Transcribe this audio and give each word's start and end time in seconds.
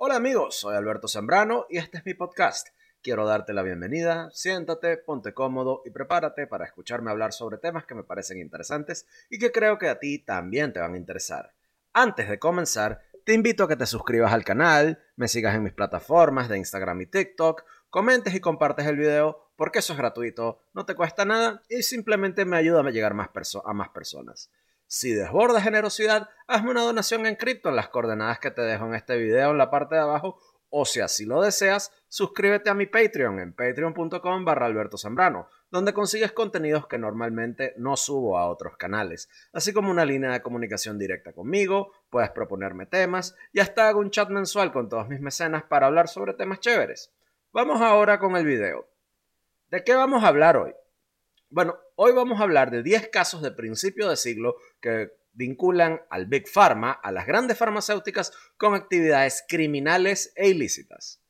Hola 0.00 0.14
amigos, 0.14 0.54
soy 0.54 0.76
Alberto 0.76 1.08
Zambrano 1.08 1.66
y 1.68 1.78
este 1.78 1.98
es 1.98 2.06
mi 2.06 2.14
podcast. 2.14 2.68
Quiero 3.02 3.26
darte 3.26 3.52
la 3.52 3.64
bienvenida, 3.64 4.30
siéntate, 4.32 4.96
ponte 4.96 5.34
cómodo 5.34 5.82
y 5.84 5.90
prepárate 5.90 6.46
para 6.46 6.66
escucharme 6.66 7.10
hablar 7.10 7.32
sobre 7.32 7.58
temas 7.58 7.84
que 7.84 7.96
me 7.96 8.04
parecen 8.04 8.38
interesantes 8.38 9.08
y 9.28 9.40
que 9.40 9.50
creo 9.50 9.76
que 9.76 9.88
a 9.88 9.98
ti 9.98 10.20
también 10.20 10.72
te 10.72 10.78
van 10.78 10.94
a 10.94 10.98
interesar. 10.98 11.52
Antes 11.92 12.28
de 12.28 12.38
comenzar, 12.38 13.02
te 13.24 13.34
invito 13.34 13.64
a 13.64 13.68
que 13.68 13.74
te 13.74 13.86
suscribas 13.86 14.32
al 14.32 14.44
canal, 14.44 15.02
me 15.16 15.26
sigas 15.26 15.56
en 15.56 15.64
mis 15.64 15.72
plataformas 15.72 16.48
de 16.48 16.58
Instagram 16.58 17.00
y 17.00 17.06
TikTok, 17.06 17.64
comentes 17.90 18.32
y 18.36 18.40
compartes 18.40 18.86
el 18.86 18.98
video 18.98 19.50
porque 19.56 19.80
eso 19.80 19.94
es 19.94 19.98
gratuito, 19.98 20.62
no 20.74 20.86
te 20.86 20.94
cuesta 20.94 21.24
nada 21.24 21.64
y 21.68 21.82
simplemente 21.82 22.44
me 22.44 22.56
ayuda 22.56 22.82
a 22.82 22.90
llegar 22.90 23.14
más 23.14 23.30
a 23.64 23.72
más 23.72 23.88
personas. 23.88 24.48
Si 24.90 25.12
desbordas 25.12 25.62
generosidad, 25.62 26.30
hazme 26.46 26.70
una 26.70 26.80
donación 26.80 27.26
en 27.26 27.36
cripto 27.36 27.68
en 27.68 27.76
las 27.76 27.90
coordenadas 27.90 28.38
que 28.38 28.50
te 28.50 28.62
dejo 28.62 28.86
en 28.86 28.94
este 28.94 29.18
video 29.18 29.50
en 29.50 29.58
la 29.58 29.70
parte 29.70 29.96
de 29.96 30.00
abajo 30.00 30.40
o 30.70 30.86
si 30.86 31.00
así 31.00 31.26
lo 31.26 31.42
deseas, 31.42 31.92
suscríbete 32.08 32.70
a 32.70 32.74
mi 32.74 32.86
Patreon 32.86 33.38
en 33.38 33.52
patreon.com 33.52 34.44
barra 34.46 34.64
Alberto 34.64 34.96
Zambrano, 34.96 35.48
donde 35.70 35.92
consigues 35.92 36.32
contenidos 36.32 36.86
que 36.86 36.98
normalmente 36.98 37.74
no 37.76 37.96
subo 37.96 38.38
a 38.38 38.48
otros 38.48 38.78
canales, 38.78 39.28
así 39.52 39.74
como 39.74 39.90
una 39.90 40.06
línea 40.06 40.32
de 40.32 40.40
comunicación 40.40 40.98
directa 40.98 41.34
conmigo, 41.34 41.92
puedes 42.08 42.30
proponerme 42.30 42.86
temas 42.86 43.36
y 43.52 43.60
hasta 43.60 43.88
hago 43.88 44.00
un 44.00 44.10
chat 44.10 44.30
mensual 44.30 44.72
con 44.72 44.88
todos 44.88 45.06
mis 45.08 45.20
mecenas 45.20 45.64
para 45.64 45.86
hablar 45.86 46.08
sobre 46.08 46.32
temas 46.32 46.60
chéveres. 46.60 47.12
Vamos 47.52 47.82
ahora 47.82 48.18
con 48.18 48.36
el 48.36 48.46
video. 48.46 48.88
¿De 49.70 49.84
qué 49.84 49.94
vamos 49.94 50.24
a 50.24 50.28
hablar 50.28 50.56
hoy? 50.56 50.74
Bueno, 51.50 51.78
hoy 51.94 52.12
vamos 52.12 52.40
a 52.40 52.42
hablar 52.42 52.70
de 52.70 52.82
10 52.82 53.08
casos 53.08 53.40
de 53.40 53.50
principio 53.50 54.10
de 54.10 54.16
siglo 54.16 54.56
que 54.82 55.12
vinculan 55.32 56.02
al 56.10 56.26
Big 56.26 56.46
Pharma, 56.46 56.92
a 56.92 57.10
las 57.10 57.26
grandes 57.26 57.56
farmacéuticas, 57.56 58.32
con 58.58 58.74
actividades 58.74 59.44
criminales 59.48 60.30
e 60.36 60.48
ilícitas. 60.48 61.22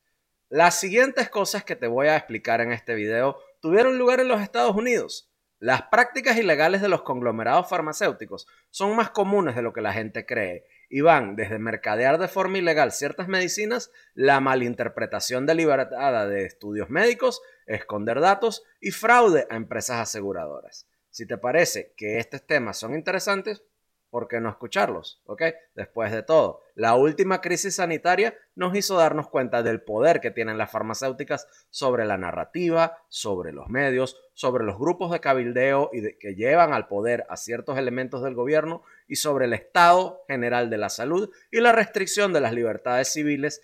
Las 0.48 0.80
siguientes 0.80 1.28
cosas 1.28 1.62
que 1.62 1.76
te 1.76 1.86
voy 1.86 2.08
a 2.08 2.16
explicar 2.16 2.60
en 2.60 2.72
este 2.72 2.96
video 2.96 3.38
tuvieron 3.60 3.96
lugar 3.96 4.18
en 4.18 4.26
los 4.26 4.40
Estados 4.40 4.74
Unidos. 4.74 5.30
Las 5.60 5.82
prácticas 5.82 6.36
ilegales 6.36 6.82
de 6.82 6.88
los 6.88 7.02
conglomerados 7.02 7.68
farmacéuticos 7.68 8.48
son 8.70 8.96
más 8.96 9.10
comunes 9.10 9.54
de 9.54 9.62
lo 9.62 9.72
que 9.72 9.82
la 9.82 9.92
gente 9.92 10.26
cree 10.26 10.64
y 10.88 11.00
van 11.00 11.36
desde 11.36 11.58
mercadear 11.58 12.18
de 12.18 12.28
forma 12.28 12.58
ilegal 12.58 12.92
ciertas 12.92 13.28
medicinas, 13.28 13.90
la 14.14 14.40
malinterpretación 14.40 15.46
deliberada 15.46 16.26
de 16.26 16.44
estudios 16.44 16.90
médicos, 16.90 17.42
esconder 17.66 18.20
datos 18.20 18.64
y 18.80 18.90
fraude 18.90 19.46
a 19.50 19.56
empresas 19.56 19.98
aseguradoras. 20.00 20.86
Si 21.10 21.26
te 21.26 21.38
parece 21.38 21.94
que 21.96 22.18
estos 22.18 22.46
temas 22.46 22.78
son 22.78 22.94
interesantes, 22.94 23.62
¿por 24.10 24.28
qué 24.28 24.40
no 24.40 24.48
escucharlos? 24.48 25.20
¿Ok? 25.26 25.42
Después 25.74 26.12
de 26.12 26.22
todo, 26.22 26.62
la 26.74 26.94
última 26.94 27.40
crisis 27.40 27.76
sanitaria 27.76 28.34
nos 28.54 28.74
hizo 28.76 28.96
darnos 28.96 29.28
cuenta 29.28 29.62
del 29.62 29.82
poder 29.82 30.20
que 30.20 30.30
tienen 30.30 30.58
las 30.58 30.70
farmacéuticas 30.70 31.46
sobre 31.70 32.06
la 32.06 32.16
narrativa, 32.16 32.98
sobre 33.08 33.52
los 33.52 33.68
medios, 33.68 34.16
sobre 34.32 34.64
los 34.64 34.78
grupos 34.78 35.10
de 35.10 35.20
cabildeo 35.20 35.90
y 35.92 36.16
que 36.18 36.34
llevan 36.34 36.72
al 36.72 36.86
poder 36.86 37.26
a 37.28 37.36
ciertos 37.36 37.76
elementos 37.78 38.22
del 38.22 38.34
gobierno 38.34 38.82
y 39.08 39.16
sobre 39.16 39.46
el 39.46 39.54
estado 39.54 40.22
general 40.28 40.70
de 40.70 40.78
la 40.78 40.90
salud 40.90 41.30
y 41.50 41.60
la 41.60 41.72
restricción 41.72 42.32
de 42.32 42.40
las 42.40 42.52
libertades 42.52 43.12
civiles, 43.12 43.60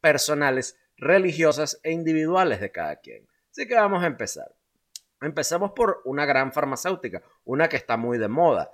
personales, 0.00 0.76
religiosas 0.96 1.78
e 1.84 1.92
individuales 1.92 2.60
de 2.60 2.72
cada 2.72 2.96
quien. 2.96 3.28
Así 3.52 3.68
que 3.68 3.74
vamos 3.74 4.02
a 4.02 4.08
empezar. 4.08 4.52
Empecemos 5.20 5.72
por 5.72 6.00
una 6.04 6.26
gran 6.26 6.52
farmacéutica, 6.52 7.22
una 7.44 7.68
que 7.68 7.76
está 7.76 7.96
muy 7.96 8.18
de 8.18 8.28
moda, 8.28 8.70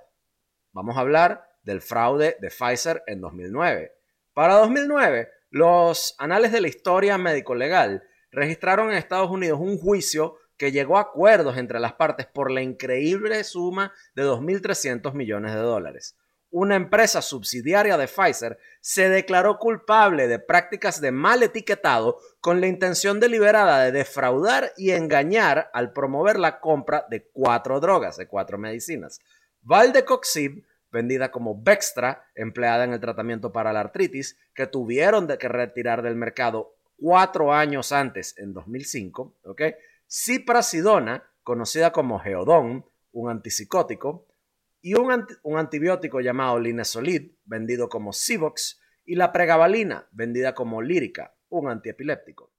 Vamos 0.75 0.97
a 0.97 0.99
hablar 0.99 1.47
del 1.63 1.81
fraude 1.81 2.35
de 2.41 2.49
Pfizer 2.49 3.01
en 3.07 3.21
2009. 3.21 3.93
Para 4.33 4.55
2009, 4.55 5.29
los 5.49 6.15
anales 6.19 6.51
de 6.51 6.59
la 6.59 6.67
historia 6.67 7.17
médico-legal 7.17 8.03
registraron 8.29 8.91
en 8.91 8.97
Estados 8.97 9.31
Unidos 9.31 9.61
un 9.61 9.77
juicio 9.77 10.35
que 10.57 10.71
llegó 10.71 10.97
a 10.97 11.01
acuerdos 11.01 11.57
entre 11.57 11.79
las 11.79 11.93
partes 11.93 12.25
por 12.25 12.51
la 12.51 12.61
increíble 12.61 13.43
suma 13.43 13.93
de 14.15 14.23
2.300 14.23 15.13
millones 15.13 15.53
de 15.53 15.59
dólares. 15.59 16.15
Una 16.57 16.75
empresa 16.75 17.21
subsidiaria 17.21 17.97
de 17.97 18.07
Pfizer 18.07 18.57
se 18.79 19.09
declaró 19.09 19.57
culpable 19.57 20.29
de 20.29 20.39
prácticas 20.39 21.01
de 21.01 21.11
mal 21.11 21.43
etiquetado 21.43 22.19
con 22.39 22.61
la 22.61 22.67
intención 22.67 23.19
deliberada 23.19 23.83
de 23.83 23.91
defraudar 23.91 24.71
y 24.77 24.91
engañar 24.91 25.69
al 25.73 25.91
promover 25.91 26.39
la 26.39 26.61
compra 26.61 27.05
de 27.09 27.27
cuatro 27.33 27.81
drogas, 27.81 28.15
de 28.15 28.27
cuatro 28.27 28.57
medicinas. 28.57 29.19
Valdecoxib, 29.63 30.63
vendida 30.91 31.29
como 31.29 31.61
Bextra, 31.61 32.25
empleada 32.35 32.85
en 32.85 32.93
el 32.93 33.01
tratamiento 33.01 33.51
para 33.51 33.73
la 33.73 33.81
artritis, 33.81 34.37
que 34.53 34.65
tuvieron 34.65 35.27
que 35.27 35.49
retirar 35.49 36.03
del 36.03 36.15
mercado 36.15 36.75
cuatro 36.97 37.53
años 37.53 37.91
antes, 37.91 38.33
en 38.37 38.53
2005, 38.53 39.35
¿ok? 39.43 39.61
Ciprasidona, 40.17 41.29
conocida 41.43 41.91
como 41.91 42.19
Geodon, 42.19 42.89
un 43.11 43.29
antipsicótico, 43.29 44.29
y 44.81 44.93
un, 44.93 45.27
un 45.43 45.57
antibiótico 45.57 46.21
llamado 46.21 46.57
Linesolid, 46.57 47.33
vendido 47.43 47.89
como 47.89 48.13
Civox, 48.13 48.79
y 49.03 49.15
la 49.15 49.33
pregabalina, 49.33 50.07
vendida 50.13 50.55
como 50.55 50.81
Lírica, 50.81 51.35
un 51.49 51.67
antiepiléptico. 51.67 52.53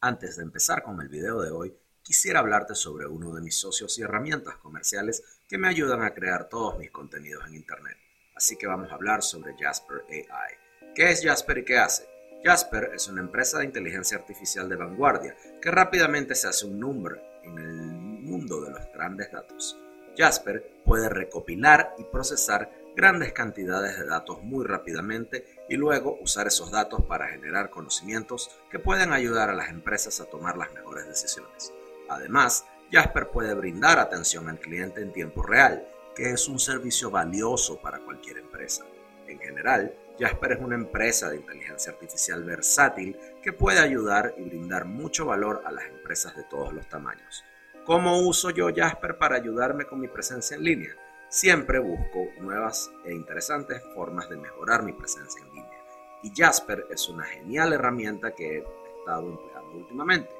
Antes 0.00 0.38
de 0.38 0.42
empezar 0.42 0.82
con 0.82 1.00
el 1.00 1.08
video 1.08 1.40
de 1.40 1.52
hoy, 1.52 1.72
quisiera 2.02 2.40
hablarte 2.40 2.74
sobre 2.74 3.06
uno 3.06 3.32
de 3.32 3.40
mis 3.40 3.54
socios 3.54 3.96
y 3.96 4.02
herramientas 4.02 4.56
comerciales 4.56 5.22
que 5.48 5.56
me 5.56 5.68
ayudan 5.68 6.02
a 6.02 6.14
crear 6.14 6.48
todos 6.48 6.78
mis 6.78 6.90
contenidos 6.90 7.46
en 7.46 7.54
Internet. 7.54 7.96
Así 8.34 8.56
que 8.56 8.66
vamos 8.66 8.90
a 8.90 8.96
hablar 8.96 9.22
sobre 9.22 9.54
Jasper 9.56 10.02
AI. 10.08 10.94
¿Qué 10.96 11.12
es 11.12 11.22
Jasper 11.22 11.58
y 11.58 11.64
qué 11.64 11.78
hace? 11.78 12.11
Jasper 12.44 12.90
es 12.94 13.06
una 13.08 13.20
empresa 13.20 13.58
de 13.58 13.66
inteligencia 13.66 14.18
artificial 14.18 14.68
de 14.68 14.76
vanguardia 14.76 15.36
que 15.60 15.70
rápidamente 15.70 16.34
se 16.34 16.48
hace 16.48 16.66
un 16.66 16.80
número 16.80 17.20
en 17.44 17.58
el 17.58 17.72
mundo 17.72 18.60
de 18.60 18.70
los 18.70 18.92
grandes 18.92 19.30
datos. 19.30 19.78
Jasper 20.16 20.80
puede 20.84 21.08
recopilar 21.08 21.94
y 21.98 22.04
procesar 22.04 22.70
grandes 22.96 23.32
cantidades 23.32 23.98
de 23.98 24.06
datos 24.06 24.42
muy 24.42 24.66
rápidamente 24.66 25.46
y 25.68 25.76
luego 25.76 26.18
usar 26.20 26.46
esos 26.46 26.70
datos 26.70 27.04
para 27.04 27.28
generar 27.28 27.70
conocimientos 27.70 28.50
que 28.70 28.78
pueden 28.78 29.12
ayudar 29.12 29.48
a 29.48 29.54
las 29.54 29.70
empresas 29.70 30.20
a 30.20 30.26
tomar 30.26 30.56
las 30.58 30.72
mejores 30.74 31.06
decisiones. 31.06 31.72
Además, 32.08 32.66
Jasper 32.90 33.28
puede 33.28 33.54
brindar 33.54 33.98
atención 33.98 34.48
al 34.48 34.58
cliente 34.58 35.00
en 35.00 35.12
tiempo 35.12 35.42
real, 35.42 35.88
que 36.14 36.30
es 36.30 36.46
un 36.48 36.58
servicio 36.58 37.10
valioso 37.10 37.80
para 37.80 38.00
cualquier 38.00 38.38
empresa. 38.38 38.84
En 39.26 39.38
general, 39.38 39.94
Jasper 40.22 40.52
es 40.52 40.60
una 40.60 40.76
empresa 40.76 41.30
de 41.30 41.36
inteligencia 41.36 41.90
artificial 41.90 42.44
versátil 42.44 43.18
que 43.42 43.52
puede 43.52 43.80
ayudar 43.80 44.34
y 44.38 44.42
brindar 44.42 44.84
mucho 44.84 45.26
valor 45.26 45.62
a 45.64 45.72
las 45.72 45.84
empresas 45.86 46.36
de 46.36 46.44
todos 46.44 46.72
los 46.72 46.88
tamaños. 46.88 47.44
¿Cómo 47.84 48.20
uso 48.20 48.50
yo 48.50 48.68
Jasper 48.72 49.18
para 49.18 49.34
ayudarme 49.34 49.84
con 49.84 49.98
mi 49.98 50.06
presencia 50.06 50.56
en 50.56 50.62
línea? 50.62 50.96
Siempre 51.28 51.80
busco 51.80 52.28
nuevas 52.40 52.92
e 53.04 53.12
interesantes 53.12 53.82
formas 53.96 54.28
de 54.28 54.36
mejorar 54.36 54.84
mi 54.84 54.92
presencia 54.92 55.42
en 55.42 55.54
línea. 55.56 55.84
Y 56.22 56.32
Jasper 56.32 56.86
es 56.88 57.08
una 57.08 57.24
genial 57.24 57.72
herramienta 57.72 58.32
que 58.32 58.58
he 58.58 58.64
estado 59.00 59.28
empleando 59.28 59.76
últimamente. 59.76 60.30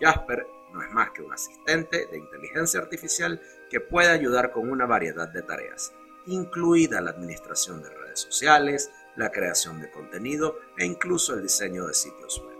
Jasper 0.00 0.48
no 0.72 0.82
es 0.82 0.90
más 0.90 1.12
que 1.12 1.22
un 1.22 1.32
asistente 1.32 2.08
de 2.08 2.18
inteligencia 2.18 2.80
artificial 2.80 3.40
que 3.70 3.78
puede 3.78 4.10
ayudar 4.10 4.50
con 4.50 4.68
una 4.68 4.86
variedad 4.86 5.28
de 5.28 5.42
tareas, 5.42 5.92
incluida 6.26 7.00
la 7.00 7.10
administración 7.10 7.84
de 7.84 7.90
redes 7.90 8.18
sociales, 8.18 8.90
la 9.18 9.30
creación 9.30 9.80
de 9.80 9.90
contenido 9.90 10.58
e 10.78 10.86
incluso 10.86 11.34
el 11.34 11.42
diseño 11.42 11.86
de 11.86 11.94
sitios 11.94 12.40
web. 12.40 12.56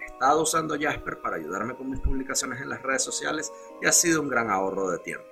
He 0.00 0.06
estado 0.06 0.42
usando 0.42 0.78
Jasper 0.80 1.20
para 1.20 1.36
ayudarme 1.36 1.76
con 1.76 1.90
mis 1.90 2.00
publicaciones 2.00 2.60
en 2.60 2.70
las 2.70 2.82
redes 2.82 3.02
sociales 3.02 3.52
y 3.82 3.86
ha 3.86 3.92
sido 3.92 4.22
un 4.22 4.28
gran 4.28 4.50
ahorro 4.50 4.90
de 4.90 4.98
tiempo. 4.98 5.26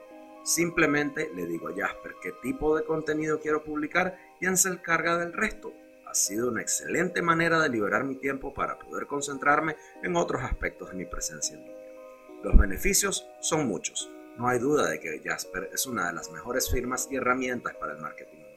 Simplemente 0.45 1.31
le 1.35 1.47
digo 1.47 1.69
a 1.69 1.75
Jasper 1.75 2.17
qué 2.23 2.33
tipo 2.43 2.77
de 2.77 2.85
contenido 2.85 3.41
quiero 3.41 3.65
publicar 3.65 4.19
y 4.41 4.47
él 4.47 4.57
se 4.59 4.69
encarga 4.69 5.17
del 5.17 5.33
resto. 5.33 5.73
Ha 6.07 6.15
sido 6.15 6.49
una 6.49 6.63
excelente 6.63 7.23
manera 7.23 7.61
de 7.61 7.69
liberar 7.71 8.05
mi 8.05 8.17
tiempo 8.17 8.53
para 8.53 8.79
poder 8.79 9.07
concentrarme 9.07 9.77
en 10.03 10.17
otros 10.17 10.43
aspectos 10.43 10.91
de 10.91 10.97
mi 10.97 11.07
presencia 11.07 11.57
en 11.57 11.63
línea. 11.63 11.79
Los 12.43 12.57
beneficios 12.57 13.27
son 13.41 13.67
muchos. 13.67 14.11
No 14.37 14.49
hay 14.49 14.59
duda 14.59 14.89
de 14.89 15.01
que 15.01 15.21
Jasper 15.25 15.71
es 15.73 15.87
una 15.87 16.09
de 16.09 16.13
las 16.13 16.31
mejores 16.31 16.71
firmas 16.71 17.09
y 17.11 17.17
herramientas 17.17 17.75
para 17.75 17.95
el 17.95 18.01
marketing. 18.01 18.48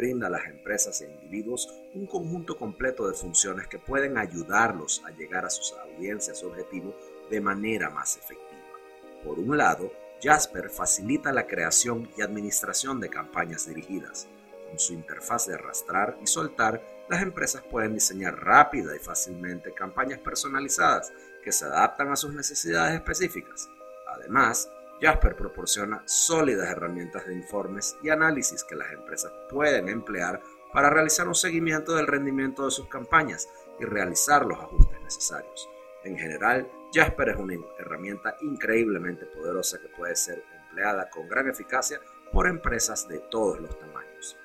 Brinda 0.00 0.28
a 0.28 0.30
las 0.30 0.46
empresas 0.46 1.02
e 1.02 1.10
individuos 1.10 1.68
un 1.92 2.06
conjunto 2.06 2.56
completo 2.56 3.06
de 3.06 3.12
funciones 3.12 3.66
que 3.66 3.78
pueden 3.78 4.16
ayudarlos 4.16 5.02
a 5.04 5.10
llegar 5.10 5.44
a 5.44 5.50
sus 5.50 5.74
audiencias 5.74 6.42
objetivo 6.42 6.96
de 7.28 7.38
manera 7.42 7.90
más 7.90 8.16
efectiva. 8.16 8.78
Por 9.22 9.38
un 9.38 9.58
lado, 9.58 9.92
Jasper 10.22 10.70
facilita 10.70 11.32
la 11.32 11.46
creación 11.46 12.08
y 12.16 12.22
administración 12.22 12.98
de 12.98 13.10
campañas 13.10 13.68
dirigidas. 13.68 14.26
Con 14.70 14.78
su 14.78 14.94
interfaz 14.94 15.46
de 15.46 15.56
arrastrar 15.56 16.16
y 16.22 16.26
soltar, 16.26 16.82
las 17.10 17.20
empresas 17.20 17.62
pueden 17.70 17.92
diseñar 17.92 18.42
rápida 18.42 18.96
y 18.96 19.00
fácilmente 19.00 19.74
campañas 19.74 20.20
personalizadas 20.20 21.12
que 21.44 21.52
se 21.52 21.66
adaptan 21.66 22.10
a 22.10 22.16
sus 22.16 22.32
necesidades 22.32 22.94
específicas. 22.94 23.68
Además, 24.06 24.70
Jasper 25.00 25.34
proporciona 25.34 26.02
sólidas 26.04 26.68
herramientas 26.68 27.26
de 27.26 27.34
informes 27.34 27.96
y 28.02 28.10
análisis 28.10 28.64
que 28.64 28.76
las 28.76 28.92
empresas 28.92 29.32
pueden 29.48 29.88
emplear 29.88 30.42
para 30.72 30.90
realizar 30.90 31.26
un 31.26 31.34
seguimiento 31.34 31.94
del 31.94 32.06
rendimiento 32.06 32.64
de 32.64 32.70
sus 32.70 32.86
campañas 32.88 33.48
y 33.78 33.84
realizar 33.84 34.44
los 34.44 34.58
ajustes 34.58 35.00
necesarios. 35.00 35.68
En 36.04 36.16
general, 36.16 36.70
Jasper 36.92 37.30
es 37.30 37.36
una 37.36 37.54
herramienta 37.78 38.36
increíblemente 38.42 39.26
poderosa 39.26 39.78
que 39.80 39.88
puede 39.88 40.16
ser 40.16 40.42
empleada 40.68 41.08
con 41.10 41.28
gran 41.28 41.48
eficacia 41.48 42.00
por 42.32 42.46
empresas 42.46 43.08
de 43.08 43.18
todos 43.18 43.60
los 43.60 43.78
tamaños. 43.78 44.36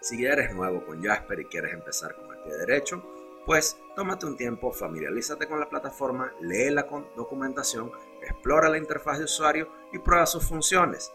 Si 0.00 0.24
eres 0.24 0.54
nuevo 0.54 0.84
con 0.84 1.02
Jasper 1.02 1.40
y 1.40 1.44
quieres 1.46 1.72
empezar 1.72 2.14
con 2.14 2.34
el 2.34 2.42
pie 2.42 2.56
derecho, 2.56 3.02
pues 3.46 3.78
tómate 3.94 4.26
un 4.26 4.36
tiempo, 4.36 4.72
familiarízate 4.72 5.46
con 5.46 5.60
la 5.60 5.68
plataforma, 5.68 6.32
lee 6.40 6.70
la 6.70 6.86
documentación, 7.16 7.92
explora 8.24 8.68
la 8.68 8.78
interfaz 8.78 9.18
de 9.18 9.24
usuario 9.24 9.70
y 9.92 9.98
prueba 9.98 10.26
sus 10.26 10.44
funciones. 10.46 11.12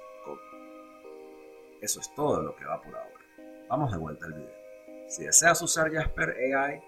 Eso 1.81 2.01
es 2.01 2.13
todo 2.13 2.41
lo 2.41 2.55
que 2.55 2.65
va 2.65 2.81
por 2.81 2.95
ahora. 2.95 3.19
Vamos 3.69 3.91
de 3.91 3.97
vuelta 3.97 4.25
al 4.25 4.33
video. 4.33 4.59
Si 5.07 5.23
deseas 5.23 5.61
usar 5.61 5.91
Jasper 5.91 6.35
AI, 6.53 6.81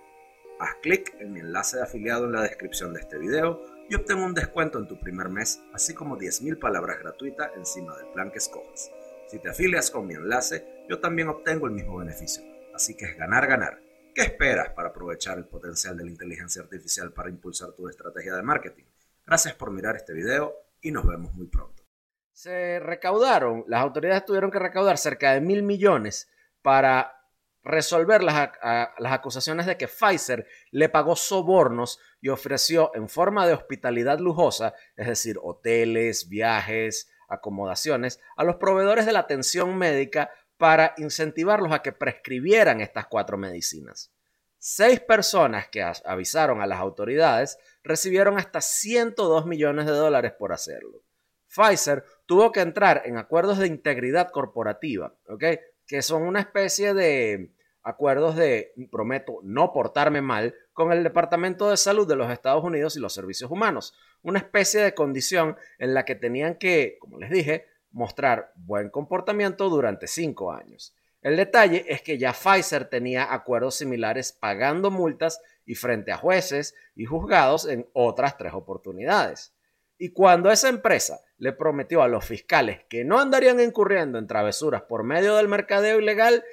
haz 0.59 0.75
clic 0.81 1.15
en 1.19 1.33
mi 1.33 1.39
enlace 1.39 1.77
de 1.77 1.83
afiliado 1.83 2.25
en 2.25 2.33
la 2.33 2.41
descripción 2.41 2.93
de 2.93 2.99
este 2.99 3.17
video 3.17 3.63
y 3.89 3.95
obtén 3.95 4.19
un 4.19 4.33
descuento 4.33 4.79
en 4.79 4.87
tu 4.87 4.99
primer 4.99 5.29
mes, 5.29 5.61
así 5.73 5.93
como 5.93 6.17
10.000 6.17 6.59
palabras 6.59 6.99
gratuitas 6.99 7.51
encima 7.55 7.95
del 7.97 8.07
plan 8.07 8.31
que 8.31 8.39
escojas. 8.39 8.91
Si 9.27 9.39
te 9.39 9.49
afilias 9.49 9.89
con 9.91 10.07
mi 10.07 10.13
enlace, 10.13 10.85
yo 10.89 10.99
también 10.99 11.29
obtengo 11.29 11.67
el 11.67 11.73
mismo 11.73 11.97
beneficio. 11.97 12.43
Así 12.75 12.95
que 12.95 13.05
es 13.05 13.17
ganar, 13.17 13.47
ganar. 13.47 13.79
¿Qué 14.13 14.23
esperas 14.23 14.69
para 14.71 14.89
aprovechar 14.89 15.37
el 15.37 15.45
potencial 15.45 15.95
de 15.97 16.03
la 16.03 16.11
inteligencia 16.11 16.61
artificial 16.61 17.13
para 17.13 17.29
impulsar 17.29 17.71
tu 17.71 17.87
estrategia 17.87 18.35
de 18.35 18.43
marketing? 18.43 18.83
Gracias 19.25 19.55
por 19.55 19.71
mirar 19.71 19.95
este 19.95 20.13
video 20.13 20.55
y 20.81 20.91
nos 20.91 21.05
vemos 21.05 21.33
muy 21.33 21.47
pronto. 21.47 21.83
Se 22.31 22.79
recaudaron, 22.79 23.63
las 23.67 23.81
autoridades 23.81 24.25
tuvieron 24.25 24.51
que 24.51 24.59
recaudar 24.59 24.97
cerca 24.97 25.33
de 25.33 25.41
mil 25.41 25.63
millones 25.63 26.29
para 26.61 27.21
resolver 27.63 28.23
las, 28.23 28.51
las, 28.97 29.13
acusaciones 29.13 29.67
de 29.67 29.77
que 29.77 29.87
Pfizer 29.87 30.47
le 30.71 30.89
pagó 30.89 31.15
sobornos 31.15 31.99
y 32.19 32.29
ofreció 32.29 32.91
en 32.95 33.07
forma 33.07 33.45
de 33.45 33.53
hospitalidad 33.53 34.19
lujosa, 34.19 34.73
es 34.95 35.07
decir, 35.07 35.37
hoteles, 35.41 36.27
viajes, 36.27 37.11
acomodaciones, 37.27 38.19
a 38.35 38.43
los 38.43 38.55
proveedores 38.55 39.05
de 39.05 39.13
la 39.13 39.19
atención 39.19 39.77
médica 39.77 40.31
para 40.57 40.93
incentivarlos 40.97 41.71
a 41.71 41.81
que 41.81 41.91
prescribieran 41.91 42.81
estas 42.81 43.07
cuatro 43.07 43.37
medicinas. 43.37 44.11
Seis 44.57 44.99
personas 44.99 45.67
que 45.69 45.83
avisaron 46.05 46.61
a 46.61 46.67
las 46.67 46.79
autoridades 46.79 47.57
recibieron 47.83 48.37
hasta 48.37 48.61
102 48.61 49.45
millones 49.45 49.85
de 49.85 49.91
dólares 49.93 50.33
por 50.37 50.53
hacerlo. 50.53 51.03
Pfizer 51.47 52.05
tuvo 52.25 52.51
que 52.51 52.61
entrar 52.61 53.01
en 53.05 53.17
acuerdos 53.17 53.57
de 53.59 53.67
integridad 53.67 54.29
corporativa, 54.31 55.13
¿ok? 55.27 55.43
que 55.85 56.01
son 56.01 56.23
una 56.23 56.39
especie 56.39 56.93
de 56.93 57.51
acuerdos 57.83 58.35
de, 58.35 58.73
prometo, 58.91 59.39
no 59.43 59.73
portarme 59.73 60.21
mal 60.21 60.55
con 60.71 60.93
el 60.93 61.03
Departamento 61.03 61.69
de 61.69 61.77
Salud 61.77 62.07
de 62.07 62.15
los 62.15 62.31
Estados 62.31 62.63
Unidos 62.63 62.95
y 62.95 62.99
los 62.99 63.13
Servicios 63.13 63.51
Humanos. 63.51 63.93
Una 64.21 64.39
especie 64.39 64.81
de 64.81 64.93
condición 64.93 65.57
en 65.79 65.93
la 65.93 66.05
que 66.05 66.15
tenían 66.15 66.55
que, 66.55 66.97
como 66.99 67.19
les 67.19 67.29
dije, 67.29 67.65
mostrar 67.91 68.53
buen 68.55 68.89
comportamiento 68.89 69.69
durante 69.69 70.07
cinco 70.07 70.53
años. 70.53 70.95
El 71.21 71.35
detalle 71.35 71.85
es 71.87 72.01
que 72.01 72.17
ya 72.17 72.33
Pfizer 72.33 72.85
tenía 72.85 73.33
acuerdos 73.33 73.75
similares 73.75 74.31
pagando 74.31 74.89
multas 74.89 75.41
y 75.71 75.75
frente 75.75 76.11
a 76.11 76.17
jueces 76.17 76.75
y 76.97 77.05
juzgados 77.05 77.65
en 77.65 77.89
otras 77.93 78.37
tres 78.37 78.51
oportunidades. 78.53 79.53
Y 79.97 80.09
cuando 80.09 80.51
esa 80.51 80.67
empresa 80.67 81.21
le 81.37 81.53
prometió 81.53 82.01
a 82.01 82.09
los 82.09 82.25
fiscales 82.25 82.81
que 82.89 83.05
no 83.05 83.21
andarían 83.21 83.61
incurriendo 83.61 84.19
en 84.19 84.27
travesuras 84.27 84.81
por 84.81 85.05
medio 85.05 85.37
del 85.37 85.47
mercadeo 85.47 86.01
ilegal 86.01 86.43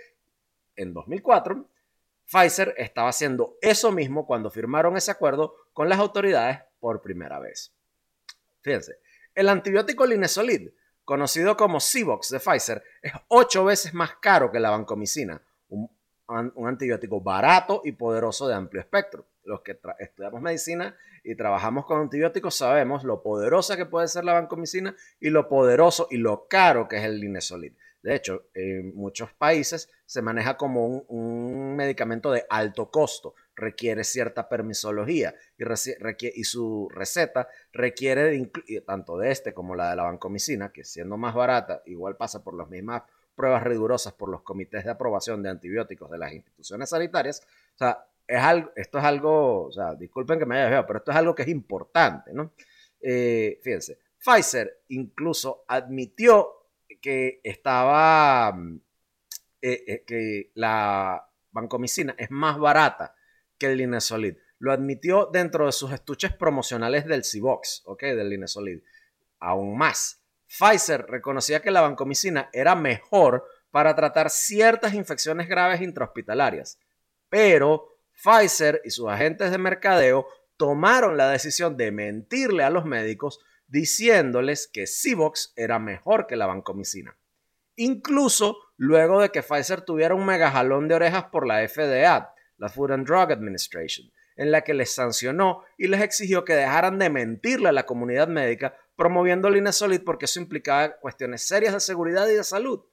en 0.77 0.95
2004, 0.95 1.67
Pfizer 2.27 2.77
estaba 2.79 3.09
haciendo 3.09 3.59
eso 3.61 3.91
mismo 3.91 4.25
cuando 4.25 4.53
firmaron 4.53 4.97
ese 4.97 5.11
acuerdo 5.11 5.53
con 5.73 5.89
las 5.89 5.99
autoridades 5.99 6.61
por 6.79 7.03
primera 7.03 7.41
vez. 7.41 7.73
Fíjense, 8.61 9.01
el 9.35 9.49
antibiótico 9.49 10.07
Linesolid, 10.07 10.71
conocido 11.05 11.57
como 11.57 11.81
Civox 11.81 12.31
de 12.31 12.39
Pfizer, 12.39 12.85
es 13.03 13.15
ocho 13.27 13.65
veces 13.65 13.95
más 13.95 14.15
caro 14.23 14.53
que 14.53 14.61
la 14.61 14.71
vancomicina, 14.71 15.43
un, 16.29 16.69
antibiótico 16.69 17.21
barato 17.21 17.83
y 17.85 17.93
poderoso 17.93 18.47
de 18.49 18.55
amplio 18.55 18.81
espectro 18.81 19.27
los 19.45 19.63
que 19.63 19.79
estudiamos 19.99 20.43
medicina 20.43 20.95
y 21.25 21.35
trabajamos 21.35 21.87
con 21.87 22.03
antibióticos 22.03 22.55
sabemos 22.55 23.03
lo 23.03 23.23
poderosa 23.23 23.77
que 23.77 23.87
puede 23.87 24.07
ser 24.07 24.25
la 24.25 24.35
vancomicina 24.35 24.95
y 25.19 25.31
lo 25.31 25.49
poderoso 25.49 26.07
y 26.11 26.19
lo 26.19 26.47
caro 26.49 26.87
que 26.87 26.99
es 26.99 27.05
el 27.05 27.19
linesolid. 27.19 27.73
De 28.03 28.15
hecho, 28.15 28.45
en 28.55 28.95
muchos 28.95 29.33
países 29.33 29.91
se 30.07 30.23
maneja 30.23 30.57
como 30.57 30.87
un, 30.87 31.75
medicamento 31.75 32.31
de 32.31 32.45
alto 32.49 32.91
costo, 32.91 33.35
requiere 33.57 34.05
cierta 34.05 34.49
permisología 34.49 35.35
y, 35.57 35.65
y 36.41 36.45
su 36.45 36.89
receta 36.91 37.49
requiere 37.73 38.25
de 38.25 38.81
tanto 38.87 39.19
de 39.19 39.31
este 39.31 39.53
como 39.53 39.75
la 39.75 39.91
de 39.91 39.97
la 39.97 40.05
vancomicina, 40.05 40.73
que 40.73 40.85
siendo 40.85 41.17
más 41.17 41.35
barata, 41.35 41.83
igual 41.87 42.17
pasa 42.17 42.45
por 42.45 42.57
las 42.57 42.69
mismas 42.69 43.03
pruebas 43.39 43.63
rigurosas 43.63 44.13
por 44.15 44.29
los 44.29 44.43
comités 44.43 44.85
de 44.85 44.91
aprobación 44.91 45.45
de 45.45 45.51
antibióticos 45.51 46.11
de 46.11 46.19
las 46.19 46.33
instituciones 46.33 46.91
sanitarias. 46.91 47.41
O 47.77 47.79
sea, 47.79 48.05
es 48.27 48.43
algo, 48.43 48.73
esto 48.75 48.99
es 48.99 49.05
algo, 49.05 49.67
o 49.67 49.73
sea, 49.73 49.95
disculpen 49.95 50.41
que 50.41 50.45
me 50.45 50.61
haya 50.61 50.85
pero 50.85 50.99
esto 50.99 51.13
es 51.13 51.17
algo 51.17 51.37
que 51.37 51.43
es 51.43 51.49
importante, 51.49 52.33
¿no? 52.35 52.53
Eh, 53.01 53.61
fíjense, 53.63 54.01
Pfizer 54.19 54.83
incluso 54.89 55.65
admitió 55.69 56.67
que 57.01 57.41
estaba, 57.45 58.53
mm, 58.53 58.81
eh, 59.63 59.85
eh, 59.87 60.05
que 60.05 60.51
la 60.55 61.25
vancomicina 61.53 62.17
es 62.19 62.33
más 62.33 62.59
barata 62.59 63.15
que 63.57 63.67
el 63.67 63.79
Linesolid. 63.79 64.37
Lo 64.59 64.73
admitió 64.73 65.27
dentro 65.33 65.67
de 65.67 65.73
sus 65.73 65.93
estuches 65.93 66.33
promocionales 66.33 67.07
del 67.07 67.25
Civox, 67.25 67.83
¿ok? 67.87 68.03
Del 68.03 68.31
Linesolid. 68.31 68.81
Aún 69.39 69.79
más, 69.79 70.18
Pfizer 70.49 71.07
reconocía 71.07 71.61
que 71.61 71.71
la 71.71 71.83
vancomicina 71.83 72.49
era 72.53 72.75
mejor 72.75 73.45
para 73.71 73.95
tratar 73.95 74.31
ciertas 74.31 74.95
infecciones 74.95 75.49
graves 75.49 75.83
intrahospitalarias, 75.83 76.79
pero 77.29 77.99
Pfizer 78.23 78.81
y 78.85 78.91
sus 78.91 79.09
agentes 79.09 79.51
de 79.51 79.59
mercadeo 79.59 80.27
tomaron 80.57 81.17
la 81.17 81.31
decisión 81.31 81.77
de 81.77 81.93
mentirle 81.93 82.65
a 82.65 82.71
los 82.71 82.85
médicos 82.85 83.41
diciéndoles 83.69 84.67
que 84.67 84.87
Civox 84.87 85.53
era 85.55 85.79
mejor 85.79 86.27
que 86.27 86.37
la 86.37 86.47
vancomicina. 86.47 87.17
Incluso 87.77 88.59
luego 88.77 89.21
de 89.21 89.29
que 89.29 89.43
Pfizer 89.43 89.83
tuviera 89.83 90.15
un 90.15 90.27
megajalón 90.27 90.89
de 90.89 90.97
orejas 90.97 91.27
por 91.27 91.47
la 91.47 91.67
FDA, 91.69 92.35
la 92.57 92.69
Food 92.69 92.93
and 92.93 93.07
Drug 93.07 93.31
Administration, 93.31 94.11
en 94.37 94.51
la 94.51 94.63
que 94.63 94.75
les 94.75 94.93
sancionó 94.93 95.63
y 95.77 95.87
les 95.87 96.01
exigió 96.01 96.45
que 96.45 96.55
dejaran 96.55 96.99
de 96.99 97.11
mentirle 97.11 97.69
a 97.69 97.73
la 97.73 97.87
comunidad 97.87 98.27
médica 98.27 98.75
promoviendo 98.99 99.49
Linesolid 99.49 100.03
porque 100.05 100.25
eso 100.25 100.41
implicaba 100.41 100.97
cuestiones 100.97 101.47
serias 101.47 101.73
de 101.73 101.79
seguridad 101.79 102.27
y 102.27 102.35
de 102.35 102.43
salud. 102.43 102.85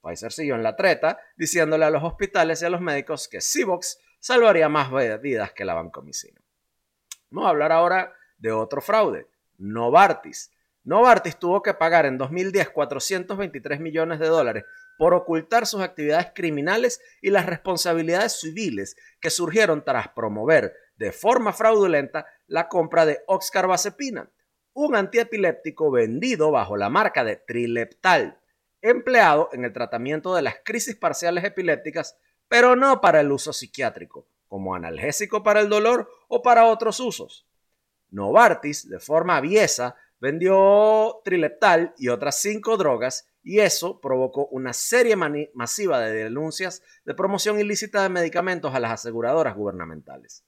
Pfizer 0.00 0.32
siguió 0.32 0.54
en 0.54 0.62
la 0.62 0.76
treta 0.76 1.18
diciéndole 1.36 1.84
a 1.84 1.90
los 1.90 2.04
hospitales 2.04 2.62
y 2.62 2.66
a 2.66 2.70
los 2.70 2.80
médicos 2.80 3.26
que 3.26 3.40
Civox 3.40 3.98
salvaría 4.20 4.68
más 4.68 4.92
vidas 5.20 5.52
que 5.52 5.64
la 5.64 5.74
vancomicina. 5.74 6.40
Vamos 7.30 7.48
a 7.48 7.50
hablar 7.50 7.72
ahora 7.72 8.14
de 8.38 8.52
otro 8.52 8.80
fraude, 8.80 9.26
Novartis. 9.58 10.52
Novartis 10.84 11.36
tuvo 11.36 11.62
que 11.62 11.74
pagar 11.74 12.06
en 12.06 12.16
2010 12.16 12.70
423 12.70 13.80
millones 13.80 14.20
de 14.20 14.28
dólares 14.28 14.64
por 14.98 15.14
ocultar 15.14 15.66
sus 15.66 15.80
actividades 15.80 16.28
criminales 16.32 17.00
y 17.20 17.30
las 17.30 17.44
responsabilidades 17.44 18.38
civiles 18.38 18.96
que 19.20 19.30
surgieron 19.30 19.84
tras 19.84 20.10
promover 20.10 20.74
de 20.96 21.10
forma 21.10 21.52
fraudulenta 21.52 22.24
la 22.46 22.68
compra 22.68 23.04
de 23.04 23.20
oxcarbazepina, 23.26 24.30
un 24.78 24.94
antiepiléptico 24.94 25.90
vendido 25.90 26.52
bajo 26.52 26.76
la 26.76 26.88
marca 26.88 27.24
de 27.24 27.34
Trileptal, 27.34 28.38
empleado 28.80 29.48
en 29.52 29.64
el 29.64 29.72
tratamiento 29.72 30.36
de 30.36 30.42
las 30.42 30.60
crisis 30.64 30.94
parciales 30.94 31.42
epilépticas 31.42 32.16
pero 32.46 32.76
no 32.76 33.00
para 33.00 33.20
el 33.20 33.32
uso 33.32 33.52
psiquiátrico, 33.52 34.28
como 34.46 34.76
analgésico 34.76 35.42
para 35.42 35.60
el 35.60 35.68
dolor 35.68 36.08
o 36.28 36.42
para 36.42 36.66
otros 36.66 37.00
usos. 37.00 37.44
Novartis, 38.10 38.88
de 38.88 39.00
forma 39.00 39.36
aviesa, 39.36 39.96
vendió 40.20 41.22
Trileptal 41.24 41.92
y 41.98 42.08
otras 42.08 42.40
cinco 42.40 42.76
drogas 42.76 43.28
y 43.42 43.58
eso 43.58 44.00
provocó 44.00 44.46
una 44.46 44.72
serie 44.72 45.16
masiva 45.54 45.98
de 45.98 46.24
denuncias 46.24 46.84
de 47.04 47.14
promoción 47.14 47.58
ilícita 47.58 48.04
de 48.04 48.10
medicamentos 48.10 48.72
a 48.76 48.80
las 48.80 48.92
aseguradoras 48.92 49.56
gubernamentales. 49.56 50.44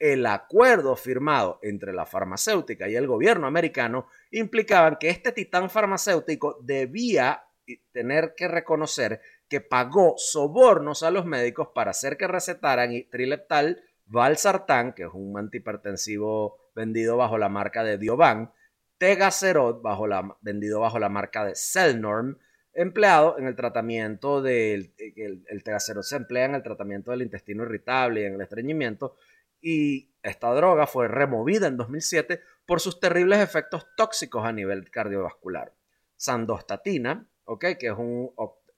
El 0.00 0.24
acuerdo 0.24 0.96
firmado 0.96 1.60
entre 1.62 1.92
la 1.92 2.06
farmacéutica 2.06 2.88
y 2.88 2.96
el 2.96 3.06
gobierno 3.06 3.46
americano 3.46 4.08
implicaba 4.30 4.98
que 4.98 5.10
este 5.10 5.30
titán 5.30 5.68
farmacéutico 5.68 6.58
debía 6.62 7.44
tener 7.92 8.34
que 8.34 8.48
reconocer 8.48 9.20
que 9.46 9.60
pagó 9.60 10.14
sobornos 10.16 11.02
a 11.02 11.10
los 11.10 11.26
médicos 11.26 11.68
para 11.74 11.90
hacer 11.90 12.16
que 12.16 12.26
recetaran 12.26 12.92
trileptal, 13.10 13.82
valsartán, 14.06 14.94
que 14.94 15.02
es 15.02 15.10
un 15.12 15.38
antihipertensivo 15.38 16.56
vendido 16.74 17.18
bajo 17.18 17.36
la 17.36 17.50
marca 17.50 17.84
de 17.84 17.98
Diovan, 17.98 18.52
tegacerot, 18.96 19.82
bajo 19.82 20.06
la, 20.06 20.36
vendido 20.40 20.80
bajo 20.80 20.98
la 20.98 21.10
marca 21.10 21.44
de 21.44 21.54
Cellnorm, 21.54 22.38
empleado 22.72 23.38
en 23.38 23.46
el 23.46 23.56
tratamiento 23.56 24.40
del 24.40 24.94
el, 24.96 25.44
el 25.46 25.80
se 25.80 26.16
emplea 26.16 26.44
en 26.46 26.54
el 26.54 26.62
tratamiento 26.62 27.10
del 27.10 27.22
intestino 27.22 27.64
irritable 27.64 28.22
y 28.22 28.24
en 28.24 28.34
el 28.34 28.40
estreñimiento 28.40 29.16
y 29.60 30.10
esta 30.22 30.52
droga 30.54 30.86
fue 30.86 31.08
removida 31.08 31.66
en 31.66 31.76
2007 31.76 32.40
por 32.66 32.80
sus 32.80 33.00
terribles 33.00 33.40
efectos 33.40 33.86
tóxicos 33.96 34.44
a 34.44 34.52
nivel 34.52 34.90
cardiovascular. 34.90 35.74
Sandostatina, 36.16 37.26
¿okay? 37.44 37.76
que 37.76 37.88
es 37.88 37.94
un 37.96 38.30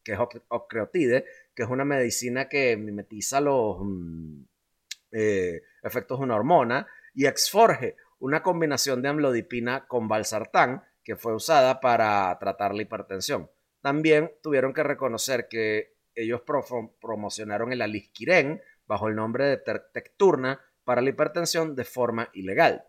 que 0.05 0.13
es 0.13 0.19
ocreotide, 0.49 1.25
que 1.55 1.63
es 1.63 1.69
una 1.69 1.85
medicina 1.85 2.49
que 2.49 2.77
mimetiza 2.77 3.41
los 3.41 3.79
mm, 3.81 4.43
eh, 5.13 5.63
efectos 5.83 6.19
de 6.19 6.25
una 6.25 6.37
hormona, 6.37 6.87
y 7.15 7.27
Exforge, 7.27 7.97
una 8.19 8.43
combinación 8.43 9.03
de 9.03 9.09
amlodipina 9.09 9.87
con 9.87 10.09
valsartán, 10.09 10.83
que 11.05 11.17
fue 11.17 11.35
usada 11.35 11.81
para 11.81 12.37
tratar 12.39 12.75
la 12.75 12.83
hipertensión. 12.83 13.51
También 13.81 14.33
tuvieron 14.43 14.73
que 14.73 14.83
reconocer 14.83 15.49
que 15.49 15.97
ellos 16.15 16.43
promocionaron 17.01 17.73
el 17.73 17.83
alisquiren 17.83 18.61
bajo 18.87 19.09
el 19.09 19.17
nombre 19.17 19.47
de 19.47 19.57
Tecturna 19.93 20.61
para 20.85 21.01
la 21.01 21.11
hipertensión 21.11 21.75
de 21.75 21.85
forma 21.85 22.29
ilegal. 22.33 22.85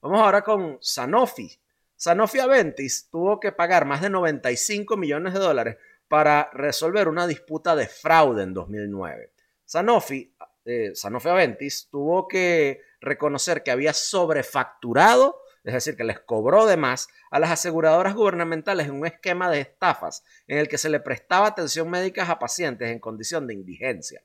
Vamos 0.00 0.20
ahora 0.20 0.42
con 0.42 0.78
Sanofi. 0.80 1.50
Sanofi 1.96 2.38
Aventis 2.38 3.08
tuvo 3.10 3.38
que 3.38 3.52
pagar 3.52 3.84
más 3.84 4.00
de 4.00 4.10
95 4.10 4.96
millones 4.96 5.34
de 5.34 5.40
dólares 5.40 5.76
para 6.08 6.50
resolver 6.52 7.08
una 7.08 7.26
disputa 7.26 7.76
de 7.76 7.86
fraude 7.86 8.42
en 8.42 8.54
2009. 8.54 9.32
Sanofi, 9.64 10.34
eh, 10.64 10.92
Sanofi 10.94 11.28
Aventis 11.28 11.88
tuvo 11.90 12.26
que 12.26 12.80
reconocer 13.00 13.62
que 13.62 13.70
había 13.70 13.92
sobrefacturado, 13.92 15.40
es 15.62 15.74
decir, 15.74 15.96
que 15.96 16.04
les 16.04 16.18
cobró 16.20 16.66
de 16.66 16.76
más 16.76 17.08
a 17.30 17.38
las 17.38 17.50
aseguradoras 17.50 18.14
gubernamentales 18.14 18.86
en 18.86 18.94
un 18.94 19.06
esquema 19.06 19.50
de 19.50 19.60
estafas 19.60 20.24
en 20.46 20.58
el 20.58 20.68
que 20.68 20.78
se 20.78 20.88
le 20.88 21.00
prestaba 21.00 21.48
atención 21.48 21.88
médica 21.90 22.24
a 22.30 22.38
pacientes 22.38 22.90
en 22.90 22.98
condición 22.98 23.46
de 23.46 23.54
indigencia. 23.54 24.22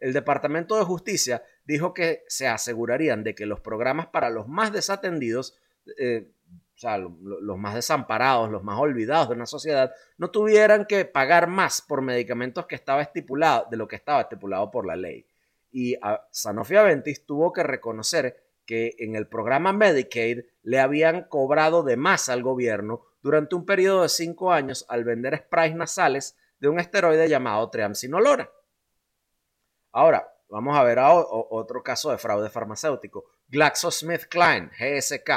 El 0.00 0.12
Departamento 0.12 0.76
de 0.76 0.84
Justicia 0.84 1.42
dijo 1.64 1.94
que 1.94 2.24
se 2.26 2.48
asegurarían 2.48 3.22
de 3.22 3.34
que 3.34 3.46
los 3.46 3.60
programas 3.60 4.08
para 4.08 4.30
los 4.30 4.48
más 4.48 4.72
desatendidos 4.72 5.58
eh, 5.98 6.30
o 6.76 6.80
sea, 6.80 6.96
los 6.96 7.58
más 7.58 7.74
desamparados, 7.74 8.50
los 8.50 8.64
más 8.64 8.78
olvidados 8.78 9.28
de 9.28 9.34
una 9.34 9.44
sociedad, 9.44 9.92
no 10.16 10.30
tuvieran 10.30 10.86
que 10.86 11.04
pagar 11.04 11.46
más 11.46 11.82
por 11.82 12.00
medicamentos 12.00 12.64
que 12.64 12.74
estaba 12.74 13.02
estipulado, 13.02 13.66
de 13.70 13.76
lo 13.76 13.86
que 13.86 13.96
estaba 13.96 14.22
estipulado 14.22 14.70
por 14.70 14.86
la 14.86 14.96
ley. 14.96 15.26
Y 15.70 15.96
a 16.00 16.26
Sanofi 16.30 16.76
Aventis 16.76 17.26
tuvo 17.26 17.52
que 17.52 17.62
reconocer 17.64 18.42
que 18.64 18.94
en 18.98 19.14
el 19.14 19.26
programa 19.26 19.74
Medicaid 19.74 20.40
le 20.62 20.80
habían 20.80 21.24
cobrado 21.24 21.82
de 21.82 21.98
más 21.98 22.30
al 22.30 22.42
gobierno 22.42 23.02
durante 23.20 23.56
un 23.56 23.66
periodo 23.66 24.04
de 24.04 24.08
cinco 24.08 24.50
años 24.50 24.86
al 24.88 25.04
vender 25.04 25.36
sprays 25.36 25.74
nasales 25.74 26.38
de 26.60 26.68
un 26.70 26.80
esteroide 26.80 27.28
llamado 27.28 27.68
Triamcinolona. 27.68 28.48
Ahora, 29.92 30.32
vamos 30.48 30.76
a 30.76 30.84
ver 30.84 30.98
otro 31.00 31.82
caso 31.82 32.10
de 32.10 32.18
fraude 32.18 32.50
farmacéutico. 32.50 33.24
GlaxoSmithKline, 33.48 34.70
GSK 34.78 35.30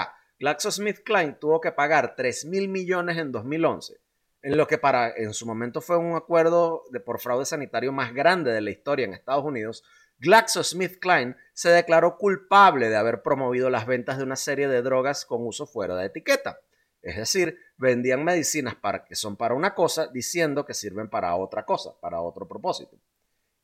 GlaxoSmithKline 0.43 1.39
tuvo 1.39 1.61
que 1.61 1.71
pagar 1.71 2.15
3 2.17 2.45
mil 2.45 2.67
millones 2.67 3.17
en 3.17 3.31
2011, 3.31 4.01
en 4.41 4.57
lo 4.57 4.67
que 4.67 4.77
para 4.77 5.15
en 5.15 5.33
su 5.33 5.45
momento 5.45 5.79
fue 5.79 5.95
un 5.95 6.17
acuerdo 6.17 6.83
de 6.91 6.99
por 6.99 7.21
fraude 7.21 7.45
sanitario 7.45 7.93
más 7.93 8.13
grande 8.13 8.51
de 8.51 8.59
la 8.59 8.69
historia 8.69 9.05
en 9.05 9.13
Estados 9.13 9.45
Unidos. 9.45 9.85
GlaxoSmithKline 10.19 11.37
se 11.53 11.69
declaró 11.69 12.17
culpable 12.17 12.89
de 12.89 12.97
haber 12.97 13.21
promovido 13.21 13.69
las 13.69 13.85
ventas 13.85 14.17
de 14.17 14.25
una 14.25 14.35
serie 14.35 14.67
de 14.67 14.81
drogas 14.81 15.25
con 15.25 15.47
uso 15.47 15.65
fuera 15.65 15.95
de 15.95 16.07
etiqueta. 16.07 16.59
Es 17.01 17.15
decir, 17.15 17.57
vendían 17.77 18.25
medicinas 18.25 18.75
para, 18.75 19.05
que 19.05 19.15
son 19.15 19.37
para 19.37 19.55
una 19.55 19.73
cosa 19.73 20.07
diciendo 20.07 20.65
que 20.65 20.73
sirven 20.73 21.09
para 21.09 21.35
otra 21.37 21.65
cosa, 21.65 21.91
para 22.01 22.19
otro 22.19 22.49
propósito. 22.49 22.97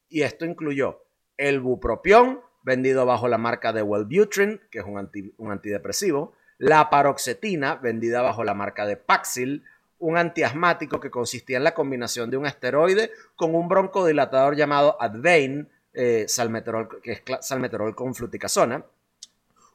Y 0.09 0.23
esto 0.23 0.45
incluyó 0.45 1.03
el 1.37 1.59
bupropión, 1.59 2.41
vendido 2.63 3.05
bajo 3.05 3.27
la 3.27 3.37
marca 3.37 3.71
de 3.71 3.81
Wellbutrin, 3.81 4.59
que 4.69 4.79
es 4.79 4.85
un, 4.85 5.09
un 5.37 5.51
antidepresivo, 5.51 6.33
la 6.57 6.89
paroxetina, 6.89 7.75
vendida 7.75 8.21
bajo 8.21 8.43
la 8.43 8.53
marca 8.53 8.85
de 8.85 8.97
Paxil, 8.97 9.63
un 9.99 10.17
antiasmático 10.17 10.99
que 10.99 11.11
consistía 11.11 11.57
en 11.57 11.63
la 11.63 11.73
combinación 11.73 12.29
de 12.29 12.37
un 12.37 12.45
esteroide 12.45 13.11
con 13.35 13.55
un 13.55 13.67
broncodilatador 13.67 14.55
llamado 14.55 15.01
Advain, 15.01 15.69
eh, 15.93 16.25
salmeterol, 16.27 17.01
que 17.01 17.11
es 17.13 17.23
salmeterol 17.41 17.95
con 17.95 18.13
fluticasona, 18.13 18.83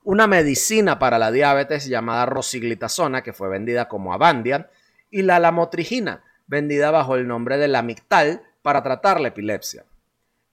una 0.04 0.26
medicina 0.26 0.98
para 0.98 1.18
la 1.18 1.30
diabetes 1.30 1.86
llamada 1.86 2.26
rosiglitazona, 2.26 3.22
que 3.22 3.32
fue 3.32 3.48
vendida 3.48 3.88
como 3.88 4.12
Avandia, 4.12 4.70
y 5.10 5.22
la 5.22 5.38
lamotrigina, 5.38 6.22
vendida 6.46 6.90
bajo 6.90 7.16
el 7.16 7.26
nombre 7.26 7.56
de 7.56 7.68
Lamictal 7.68 8.42
para 8.62 8.82
tratar 8.82 9.20
la 9.20 9.28
epilepsia. 9.28 9.84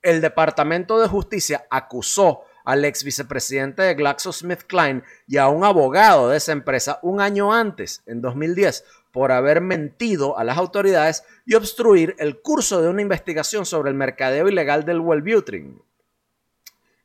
El 0.01 0.21
Departamento 0.21 0.99
de 0.99 1.07
Justicia 1.07 1.65
acusó 1.69 2.45
al 2.63 2.85
ex 2.85 3.03
vicepresidente 3.03 3.81
de 3.81 3.95
GlaxoSmithKline 3.95 5.03
y 5.27 5.37
a 5.37 5.47
un 5.47 5.63
abogado 5.63 6.29
de 6.29 6.37
esa 6.37 6.51
empresa 6.51 6.99
un 7.01 7.21
año 7.21 7.53
antes, 7.53 8.03
en 8.05 8.21
2010, 8.21 8.83
por 9.11 9.31
haber 9.31 9.61
mentido 9.61 10.37
a 10.37 10.43
las 10.43 10.57
autoridades 10.57 11.23
y 11.45 11.55
obstruir 11.55 12.15
el 12.17 12.41
curso 12.41 12.81
de 12.81 12.89
una 12.89 13.01
investigación 13.01 13.65
sobre 13.65 13.89
el 13.89 13.95
mercadeo 13.95 14.47
ilegal 14.47 14.85
del 14.85 15.01
Wellbutrin 15.01 15.81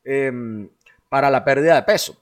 em, 0.04 0.68
para 1.08 1.30
la 1.30 1.44
pérdida 1.44 1.74
de 1.74 1.82
peso. 1.82 2.16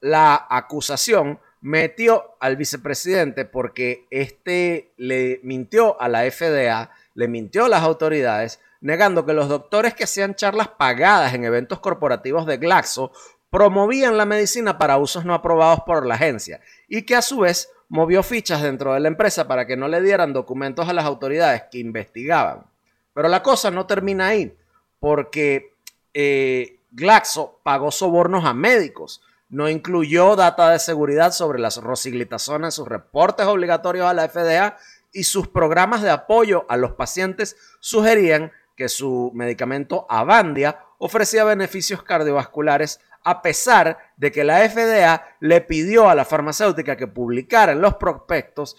La 0.00 0.46
acusación 0.50 1.40
metió 1.62 2.36
al 2.38 2.56
vicepresidente 2.56 3.44
porque 3.44 4.06
este 4.10 4.92
le 4.98 5.40
mintió 5.42 6.00
a 6.00 6.08
la 6.08 6.30
FDA, 6.30 6.90
le 7.14 7.28
mintió 7.28 7.64
a 7.64 7.68
las 7.68 7.82
autoridades 7.82 8.60
negando 8.86 9.26
que 9.26 9.32
los 9.32 9.48
doctores 9.48 9.94
que 9.94 10.04
hacían 10.04 10.36
charlas 10.36 10.68
pagadas 10.68 11.34
en 11.34 11.44
eventos 11.44 11.80
corporativos 11.80 12.46
de 12.46 12.56
Glaxo 12.56 13.10
promovían 13.50 14.16
la 14.16 14.26
medicina 14.26 14.78
para 14.78 14.96
usos 14.96 15.24
no 15.24 15.34
aprobados 15.34 15.80
por 15.84 16.06
la 16.06 16.14
agencia 16.14 16.60
y 16.88 17.02
que 17.02 17.16
a 17.16 17.22
su 17.22 17.40
vez 17.40 17.68
movió 17.88 18.22
fichas 18.22 18.62
dentro 18.62 18.94
de 18.94 19.00
la 19.00 19.08
empresa 19.08 19.48
para 19.48 19.66
que 19.66 19.76
no 19.76 19.88
le 19.88 20.00
dieran 20.00 20.32
documentos 20.32 20.88
a 20.88 20.92
las 20.92 21.04
autoridades 21.04 21.64
que 21.68 21.78
investigaban. 21.78 22.64
Pero 23.12 23.28
la 23.28 23.42
cosa 23.42 23.72
no 23.72 23.86
termina 23.86 24.28
ahí, 24.28 24.56
porque 25.00 25.74
eh, 26.14 26.78
Glaxo 26.92 27.58
pagó 27.64 27.90
sobornos 27.90 28.44
a 28.44 28.54
médicos, 28.54 29.20
no 29.48 29.68
incluyó 29.68 30.36
data 30.36 30.70
de 30.70 30.78
seguridad 30.78 31.32
sobre 31.32 31.58
las 31.58 31.78
rosiglitazonas 31.78 32.68
en 32.68 32.76
sus 32.76 32.88
reportes 32.88 33.46
obligatorios 33.46 34.06
a 34.06 34.14
la 34.14 34.28
FDA 34.28 34.76
y 35.12 35.24
sus 35.24 35.48
programas 35.48 36.02
de 36.02 36.10
apoyo 36.10 36.66
a 36.68 36.76
los 36.76 36.92
pacientes 36.92 37.56
sugerían 37.80 38.52
que 38.76 38.88
su 38.88 39.32
medicamento 39.34 40.06
Avandia 40.08 40.80
ofrecía 40.98 41.44
beneficios 41.44 42.02
cardiovasculares 42.02 43.00
a 43.24 43.42
pesar 43.42 43.98
de 44.16 44.30
que 44.30 44.44
la 44.44 44.68
FDA 44.68 45.36
le 45.40 45.60
pidió 45.62 46.08
a 46.08 46.14
la 46.14 46.24
farmacéutica 46.24 46.96
que 46.96 47.08
publicara 47.08 47.72
en 47.72 47.80
los 47.80 47.94
prospectos 47.96 48.76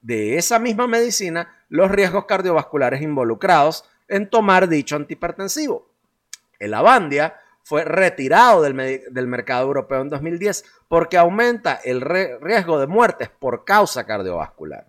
de 0.00 0.38
esa 0.38 0.58
misma 0.58 0.86
medicina 0.86 1.54
los 1.68 1.90
riesgos 1.90 2.24
cardiovasculares 2.24 3.02
involucrados 3.02 3.84
en 4.08 4.30
tomar 4.30 4.68
dicho 4.68 4.96
antihipertensivo. 4.96 5.90
El 6.58 6.74
Avandia 6.74 7.36
fue 7.62 7.84
retirado 7.84 8.62
del, 8.62 8.74
del, 9.10 9.26
mercado 9.26 9.66
europeo 9.66 10.00
en 10.00 10.08
2010 10.08 10.64
porque 10.88 11.18
aumenta 11.18 11.74
el 11.84 12.00
riesgo 12.00 12.80
de 12.80 12.86
muertes 12.86 13.28
por 13.28 13.64
causa 13.64 14.06
cardiovascular. 14.06 14.86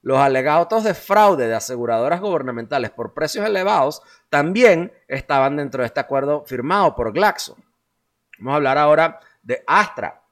Los 0.00 0.18
alegados 0.18 0.84
de 0.84 0.94
fraude 0.94 1.48
de 1.48 1.54
aseguradoras 1.54 2.20
gubernamentales 2.20 2.90
por 2.90 3.14
precios 3.14 3.44
elevados 3.44 4.02
también 4.28 4.92
estaban 5.08 5.56
dentro 5.56 5.82
de 5.82 5.86
este 5.86 6.00
acuerdo 6.00 6.44
firmado 6.46 6.94
por 6.94 7.12
Glaxo. 7.12 7.56
Vamos 8.38 8.52
a 8.52 8.56
hablar 8.56 8.78
ahora 8.78 9.20
de 9.42 9.64
Astra. 9.66 10.22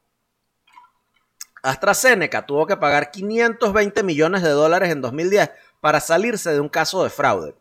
AstraZeneca 1.62 2.46
tuvo 2.46 2.66
que 2.66 2.76
pagar 2.76 3.10
520 3.10 4.04
millones 4.04 4.42
de 4.42 4.50
dólares 4.50 4.92
en 4.92 5.00
2010 5.00 5.50
para 5.80 5.98
salirse 5.98 6.52
de 6.52 6.60
un 6.60 6.68
caso 6.68 7.02
de 7.02 7.10
fraude. 7.10 7.56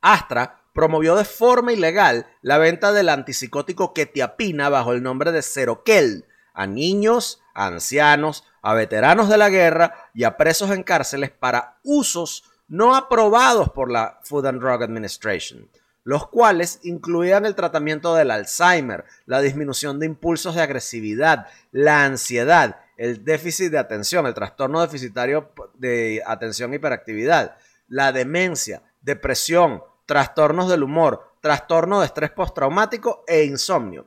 Astra 0.00 0.64
promovió 0.72 1.14
de 1.14 1.24
forma 1.24 1.72
ilegal 1.72 2.26
la 2.42 2.58
venta 2.58 2.92
del 2.92 3.08
antipsicótico 3.08 3.94
Ketiapina 3.94 4.68
bajo 4.68 4.92
el 4.92 5.02
nombre 5.02 5.30
de 5.30 5.42
Seroquel 5.42 6.26
a 6.52 6.66
niños, 6.66 7.40
ancianos, 7.54 8.44
a 8.64 8.72
veteranos 8.72 9.28
de 9.28 9.36
la 9.36 9.50
guerra 9.50 10.08
y 10.14 10.24
a 10.24 10.38
presos 10.38 10.70
en 10.70 10.82
cárceles 10.82 11.30
para 11.30 11.76
usos 11.84 12.50
no 12.66 12.96
aprobados 12.96 13.68
por 13.68 13.90
la 13.90 14.20
Food 14.22 14.46
and 14.46 14.58
Drug 14.58 14.82
Administration, 14.82 15.68
los 16.02 16.28
cuales 16.28 16.80
incluían 16.82 17.44
el 17.44 17.54
tratamiento 17.54 18.14
del 18.14 18.30
Alzheimer, 18.30 19.04
la 19.26 19.42
disminución 19.42 19.98
de 19.98 20.06
impulsos 20.06 20.54
de 20.54 20.62
agresividad, 20.62 21.46
la 21.72 22.06
ansiedad, 22.06 22.80
el 22.96 23.22
déficit 23.22 23.70
de 23.70 23.78
atención, 23.78 24.26
el 24.26 24.32
trastorno 24.32 24.80
deficitario 24.80 25.52
de 25.74 26.22
atención 26.26 26.72
e 26.72 26.76
hiperactividad, 26.76 27.58
la 27.86 28.12
demencia, 28.12 28.80
depresión, 29.02 29.82
trastornos 30.06 30.70
del 30.70 30.84
humor, 30.84 31.34
trastorno 31.42 32.00
de 32.00 32.06
estrés 32.06 32.30
postraumático 32.30 33.24
e 33.26 33.44
insomnio. 33.44 34.06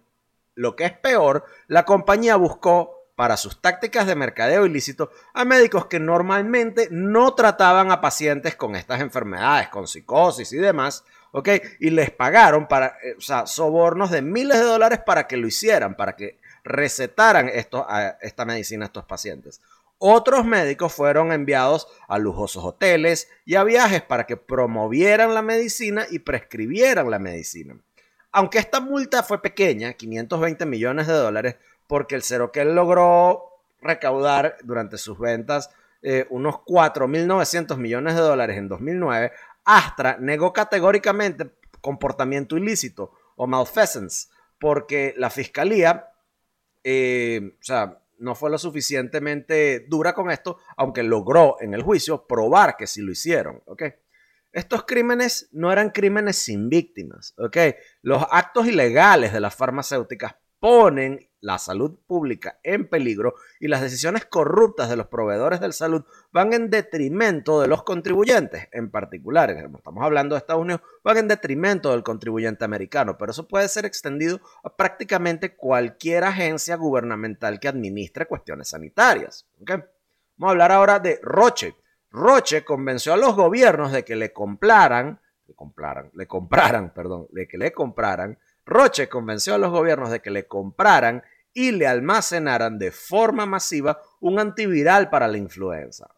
Lo 0.56 0.76
que 0.76 0.86
es 0.86 0.94
peor, 0.94 1.46
la 1.68 1.86
compañía 1.86 2.38
buscó 2.38 2.97
para 3.18 3.36
sus 3.36 3.60
tácticas 3.60 4.06
de 4.06 4.14
mercadeo 4.14 4.68
ilícito 4.68 5.10
a 5.34 5.44
médicos 5.44 5.88
que 5.88 6.00
normalmente 6.00 6.88
no 6.92 7.34
trataban 7.34 7.92
a 7.92 8.00
pacientes 8.00 8.56
con 8.56 8.76
estas 8.76 9.02
enfermedades, 9.02 9.70
con 9.70 9.88
psicosis 9.88 10.54
y 10.54 10.58
demás, 10.58 11.04
¿ok? 11.32 11.50
Y 11.80 11.90
les 11.90 12.12
pagaron 12.12 12.68
para, 12.68 12.96
eh, 13.04 13.16
o 13.18 13.22
sea, 13.22 13.48
sobornos 13.48 14.12
de 14.12 14.22
miles 14.22 14.60
de 14.60 14.66
dólares 14.66 15.00
para 15.04 15.26
que 15.26 15.36
lo 15.36 15.48
hicieran, 15.48 15.98
para 15.98 16.16
que 16.16 16.38
recetaran 16.64 17.50
esto, 17.50 17.88
esta 18.22 18.46
medicina 18.46 18.86
a 18.86 18.90
estos 18.90 19.06
pacientes. 19.06 19.62
Otros 19.98 20.46
médicos 20.46 20.94
fueron 20.94 21.32
enviados 21.32 21.88
a 22.08 22.20
lujosos 22.20 22.64
hoteles 22.64 23.30
y 23.46 23.56
a 23.56 23.64
viajes 23.64 24.04
para 24.04 24.28
que 24.28 24.38
promovieran 24.38 25.34
la 25.34 25.42
medicina 25.42 26.06
y 26.12 26.20
prescribieran 26.20 27.10
la 27.10 27.18
medicina. 27.18 27.80
Aunque 28.32 28.60
esta 28.60 28.80
multa 28.80 29.24
fue 29.24 29.42
pequeña, 29.42 29.94
520 29.94 30.68
millones 30.68 31.08
de 31.08 31.14
dólares, 31.14 31.56
porque 31.88 32.16
el 32.16 32.24
Ceroquel 32.24 32.76
logró 32.76 33.44
recaudar 33.82 34.58
durante 34.64 34.98
sus 34.98 35.18
ventas 35.18 35.70
eh, 36.02 36.28
unos 36.30 36.56
4.900 36.56 37.78
millones 37.78 38.16
de 38.16 38.22
dólares 38.22 38.58
en 38.58 38.68
2009, 38.68 39.32
Astra 39.66 40.18
negó 40.20 40.54
categóricamente 40.54 41.52
comportamiento 41.82 42.58
ilícito 42.58 43.12
o 43.36 43.48
malfeasance, 43.48 44.30
porque 44.60 45.14
la 45.18 45.30
fiscalía, 45.30 46.10
eh, 46.84 47.56
o 47.60 47.64
sea, 47.64 48.00
no 48.20 48.36
fue 48.36 48.50
lo 48.50 48.58
suficientemente 48.58 49.86
dura 49.88 50.14
con 50.14 50.32
esto, 50.32 50.58
aunque 50.76 51.04
logró 51.04 51.58
en 51.60 51.74
el 51.74 51.84
juicio 51.84 52.26
probar 52.26 52.78
que 52.78 52.88
sí 52.88 53.02
lo 53.02 53.12
hicieron, 53.12 53.62
¿ok? 53.66 53.84
Estos 54.52 54.86
crímenes 54.86 55.50
no 55.52 55.72
eran 55.72 55.92
crímenes 55.92 56.38
sin 56.38 56.70
víctimas, 56.70 57.36
¿ok? 57.38 57.58
Los 58.02 58.26
actos 58.32 58.66
ilegales 58.66 59.34
de 59.34 59.40
las 59.40 59.56
farmacéuticas 59.56 60.36
ponen 60.60 61.27
la 61.40 61.58
salud 61.60 61.98
pública 62.08 62.60
en 62.64 62.90
peligro 62.90 63.36
y 63.60 63.68
las 63.68 63.82
decisiones 63.82 64.26
corruptas 64.26 64.90
de 64.90 64.96
los 64.96 65.08
proveedores 65.08 65.60
de 65.60 65.72
salud 65.72 66.04
van 66.32 66.54
en 66.54 66.70
detrimento 66.70 67.62
de 67.62 67.68
los 67.68 67.84
contribuyentes, 67.84 68.68
en 68.72 68.90
particular, 68.90 69.50
estamos 69.52 70.04
hablando 70.04 70.36
de 70.36 70.40
Estados 70.40 70.62
Unidos, 70.62 70.82
van 71.04 71.18
en 71.18 71.28
detrimento 71.28 71.92
del 71.92 72.04
contribuyente 72.04 72.66
americano, 72.66 73.18
pero 73.18 73.32
eso 73.32 73.48
puede 73.48 73.68
ser 73.68 73.86
extendido 73.86 74.40
a 74.64 74.76
prácticamente 74.76 75.56
cualquier 75.56 76.24
agencia 76.24 76.76
gubernamental 76.76 77.60
que 77.60 77.68
administre 77.68 78.26
cuestiones 78.26 78.70
sanitarias. 78.70 79.46
Vamos 79.60 79.88
a 80.42 80.50
hablar 80.50 80.72
ahora 80.72 81.00
de 81.00 81.20
Roche. 81.22 81.76
Roche 82.10 82.64
convenció 82.64 83.14
a 83.14 83.18
los 83.18 83.36
gobiernos 83.36 83.92
de 83.92 84.04
que 84.04 84.16
le 84.16 84.32
compraran, 84.32 85.20
le 85.46 85.54
compraran, 85.54 86.10
le 86.14 86.28
compraran, 86.28 86.94
perdón, 86.94 87.28
de 87.32 87.48
que 87.48 87.58
le 87.58 87.72
compraran 87.72 88.38
Roche 88.68 89.08
convenció 89.08 89.56
a 89.56 89.58
los 89.58 89.72
gobiernos 89.72 90.12
de 90.12 90.22
que 90.22 90.30
le 90.30 90.46
compraran 90.46 91.24
y 91.54 91.72
le 91.72 91.88
almacenaran 91.88 92.78
de 92.78 92.92
forma 92.92 93.46
masiva 93.46 94.02
un 94.20 94.40
antiviral 94.40 95.10
para 95.10 95.30
la 95.30 95.38
influenza. 95.38 96.12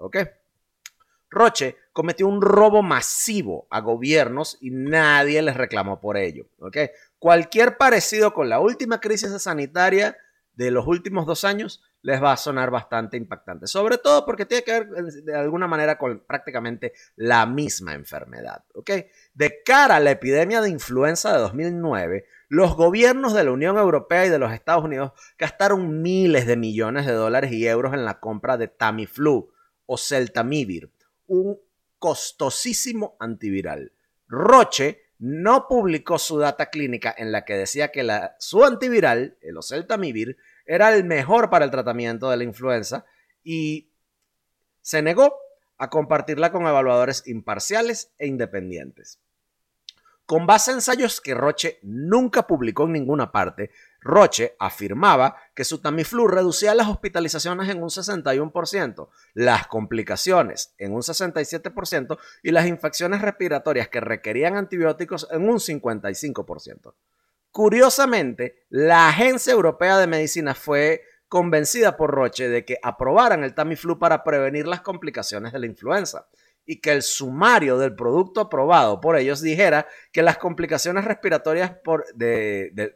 Roche 1.29 1.77
cometió 1.93 2.27
un 2.27 2.41
robo 2.41 2.81
masivo 2.81 3.67
a 3.69 3.81
gobiernos 3.81 4.57
y 4.61 4.71
nadie 4.71 5.43
les 5.43 5.55
reclamó 5.55 6.01
por 6.01 6.17
ello. 6.17 6.47
Cualquier 7.19 7.77
parecido 7.77 8.33
con 8.33 8.49
la 8.49 8.59
última 8.59 8.99
crisis 8.99 9.29
sanitaria 9.41 10.17
de 10.53 10.71
los 10.71 10.87
últimos 10.87 11.27
dos 11.27 11.45
años 11.45 11.83
les 12.01 12.21
va 12.23 12.31
a 12.31 12.37
sonar 12.37 12.71
bastante 12.71 13.17
impactante, 13.17 13.67
sobre 13.67 13.97
todo 13.97 14.25
porque 14.25 14.45
tiene 14.45 14.63
que 14.63 14.71
ver 14.71 14.87
de 14.89 15.35
alguna 15.35 15.67
manera 15.67 15.97
con 15.97 16.19
prácticamente 16.19 16.93
la 17.15 17.45
misma 17.45 17.93
enfermedad. 17.93 18.63
De 19.33 19.63
cara 19.63 19.97
a 19.97 19.99
la 19.99 20.11
epidemia 20.11 20.61
de 20.61 20.69
influenza 20.69 21.33
de 21.33 21.39
2009, 21.39 22.25
los 22.47 22.75
gobiernos 22.75 23.33
de 23.33 23.43
la 23.43 23.51
Unión 23.51 23.77
Europea 23.77 24.25
y 24.25 24.29
de 24.29 24.39
los 24.39 24.53
Estados 24.53 24.83
Unidos 24.83 25.11
gastaron 25.37 26.01
miles 26.01 26.47
de 26.47 26.57
millones 26.57 27.05
de 27.05 27.13
dólares 27.13 27.51
y 27.51 27.67
euros 27.67 27.93
en 27.93 28.05
la 28.05 28.19
compra 28.19 28.57
de 28.57 28.67
Tamiflu 28.67 29.51
o 29.85 29.97
Celtamivir, 29.97 30.91
un 31.27 31.59
costosísimo 31.99 33.17
antiviral. 33.19 33.91
Roche 34.27 35.09
no 35.19 35.67
publicó 35.67 36.17
su 36.17 36.39
data 36.39 36.69
clínica 36.69 37.13
en 37.17 37.31
la 37.33 37.43
que 37.43 37.55
decía 37.55 37.91
que 37.91 38.07
su 38.39 38.63
antiviral, 38.63 39.37
el 39.41 39.57
Oseltamivir, 39.57 40.37
era 40.69 40.93
el 40.93 41.03
mejor 41.03 41.49
para 41.49 41.65
el 41.65 41.71
tratamiento 41.71 42.29
de 42.29 42.37
la 42.37 42.43
influenza 42.43 43.03
y 43.43 43.91
se 44.83 45.01
negó 45.01 45.35
a 45.79 45.89
compartirla 45.89 46.51
con 46.51 46.67
evaluadores 46.67 47.23
imparciales 47.25 48.13
e 48.19 48.27
independientes. 48.27 49.19
Con 50.27 50.45
base 50.45 50.69
en 50.69 50.77
ensayos 50.77 51.21
que 51.21 51.33
Roche 51.33 51.79
nunca 51.81 52.45
publicó 52.45 52.83
en 52.83 52.91
ninguna 52.91 53.31
parte, 53.31 53.71
Roche 53.99 54.55
afirmaba 54.59 55.37
que 55.55 55.63
su 55.63 55.79
Tamiflu 55.79 56.27
reducía 56.27 56.75
las 56.75 56.87
hospitalizaciones 56.87 57.67
en 57.69 57.81
un 57.81 57.89
61%, 57.89 59.09
las 59.33 59.65
complicaciones 59.65 60.75
en 60.77 60.93
un 60.93 61.01
67% 61.01 62.19
y 62.43 62.51
las 62.51 62.67
infecciones 62.67 63.23
respiratorias 63.23 63.87
que 63.87 64.01
requerían 64.01 64.55
antibióticos 64.55 65.27
en 65.31 65.49
un 65.49 65.57
55%. 65.57 66.93
Curiosamente, 67.51 68.65
la 68.69 69.09
Agencia 69.09 69.53
Europea 69.53 69.97
de 69.97 70.07
Medicina 70.07 70.53
fue 70.53 71.03
convencida 71.27 71.95
por 71.95 72.11
Roche 72.11 72.49
de 72.49 72.65
que 72.65 72.79
aprobaran 72.81 73.43
el 73.43 73.53
Tamiflu 73.53 73.99
para 73.99 74.23
prevenir 74.23 74.67
las 74.67 74.81
complicaciones 74.81 75.53
de 75.53 75.59
la 75.59 75.67
influenza 75.67 76.27
y 76.65 76.81
que 76.81 76.91
el 76.91 77.01
sumario 77.01 77.79
del 77.79 77.95
producto 77.95 78.41
aprobado 78.41 78.99
por 79.01 79.17
ellos 79.17 79.41
dijera 79.41 79.87
que 80.11 80.21
las 80.21 80.37
complicaciones 80.37 81.05
respiratorias 81.05 81.71
por, 81.83 82.05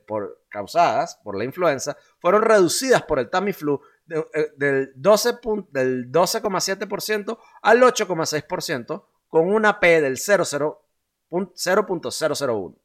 por 0.05 0.43
causadas 0.49 1.19
por 1.23 1.35
la 1.35 1.43
influenza 1.43 1.97
fueron 2.19 2.43
reducidas 2.43 3.01
por 3.03 3.17
el 3.17 3.31
Tamiflu 3.31 3.81
eh, 4.09 4.51
del 4.57 4.93
12,7% 4.95 7.37
al 7.63 7.81
8,6% 7.81 9.05
con 9.27 9.51
una 9.51 9.79
P 9.79 10.01
del 10.01 10.17
0.001. 10.17 12.82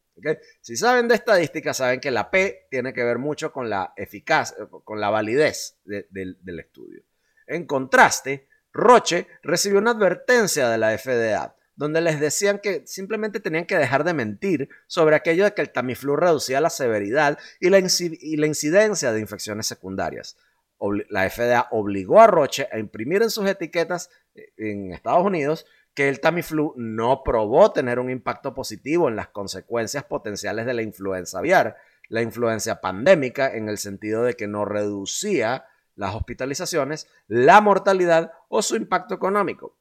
Si 0.61 0.76
saben 0.76 1.09
de 1.09 1.14
estadística, 1.14 1.74
saben 1.74 2.00
que 2.00 2.11
la 2.11 2.31
P 2.31 2.66
tiene 2.70 2.92
que 2.92 3.04
ver 3.04 3.18
mucho 3.18 3.52
con 3.52 3.68
la 3.70 3.92
eficacia, 3.96 4.57
con 4.85 5.00
la 5.00 5.11
validez 5.11 5.78
del 5.85 6.61
estudio. 6.61 7.02
En 7.46 7.66
contraste, 7.66 8.48
Roche 8.72 9.26
recibió 9.42 9.78
una 9.78 9.92
advertencia 9.92 10.68
de 10.68 10.78
la 10.78 10.96
FDA, 10.96 11.57
donde 11.74 12.00
les 12.00 12.20
decían 12.20 12.59
que 12.59 12.87
simplemente 12.87 13.40
tenían 13.40 13.64
que 13.64 13.78
dejar 13.78 14.04
de 14.04 14.12
mentir 14.12 14.68
sobre 14.87 15.16
aquello 15.16 15.44
de 15.44 15.54
que 15.54 15.62
el 15.62 15.70
Tamiflu 15.70 16.16
reducía 16.16 16.61
la 16.61 16.70
severidad 16.70 17.38
y 17.61 17.70
la, 17.70 17.78
incidencia 17.78 19.12
de 19.12 19.20
infecciones 19.20 19.66
secundarias. 19.66 20.37
La 21.09 21.28
FDA 21.28 21.68
obligó 21.70 22.20
a 22.20 22.26
Roche 22.26 22.68
a 22.70 22.78
imprimir 22.78 23.22
en 23.22 23.31
sus 23.31 23.48
etiquetas 23.48 24.11
eh, 24.35 24.52
en 24.57 24.92
Estados 24.92 25.24
Unidos 25.24 25.66
que 25.94 26.09
el 26.09 26.20
Tamiflu 26.20 26.74
no 26.77 27.22
probó 27.24 27.72
tener 27.72 27.98
un 27.98 28.11
impacto 28.11 28.55
positivo 28.55 29.09
en 29.09 29.16
las 29.16 29.29
consecuencias 29.29 30.05
potenciales 30.05 30.64
de 30.66 30.74
la 30.74 30.83
influenza 30.83 31.38
aviar, 31.38 31.77
la 32.09 32.22
influencia 32.22 32.81
pandémica, 32.81 33.55
en 33.55 33.68
el 33.68 33.79
sentido 33.79 34.22
de 34.22 34.35
que 34.35 34.46
no 34.46 34.64
reducía 34.64 35.66
las 35.96 36.14
hospitalizaciones, 36.14 37.09
la 37.27 37.61
mortalidad 37.61 38.33
o 38.48 38.62
su 38.62 38.77
impacto 38.77 39.14
económico. 39.14 39.77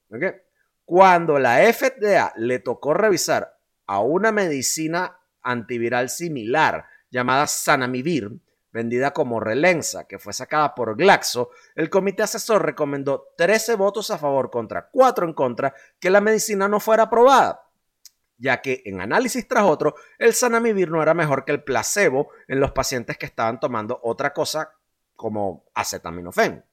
Cuando 0.84 1.38
la 1.38 1.60
FDA 1.72 2.34
le 2.36 2.60
tocó 2.60 2.93
revisar 2.93 3.58
a 3.86 4.00
una 4.00 4.32
medicina 4.32 5.20
antiviral 5.41 6.10
similar 6.10 6.86
llamada 7.12 7.48
Sanamivir, 7.48 8.39
vendida 8.71 9.12
como 9.12 9.39
Relenza, 9.39 10.08
que 10.08 10.19
fue 10.19 10.34
sacada 10.34 10.75
por 10.75 10.95
Glaxo, 10.95 11.49
el 11.75 11.89
comité 11.89 12.23
asesor 12.23 12.65
recomendó 12.65 13.34
13 13.38 13.75
votos 13.75 14.12
a 14.12 14.17
favor 14.17 14.49
contra 14.49 14.89
4 14.89 15.25
en 15.25 15.34
contra 15.34 15.73
que 15.99 16.10
la 16.10 16.21
medicina 16.21 16.67
no 16.67 16.80
fuera 16.80 17.03
aprobada, 17.03 17.63
ya 18.38 18.62
que 18.62 18.82
en 18.86 19.01
análisis 19.01 19.47
tras 19.47 19.63
otro, 19.63 19.95
el 20.19 20.34
Sanamivir 20.34 20.91
no 20.91 21.01
era 21.01 21.13
mejor 21.13 21.45
que 21.45 21.51
el 21.51 21.63
placebo 21.63 22.30
en 22.47 22.60
los 22.60 22.71
pacientes 22.71 23.17
que 23.17 23.25
estaban 23.25 23.60
tomando 23.60 23.99
otra 24.03 24.34
cosa 24.34 24.71
como 25.15 25.65
acetaminofén. 25.73 26.63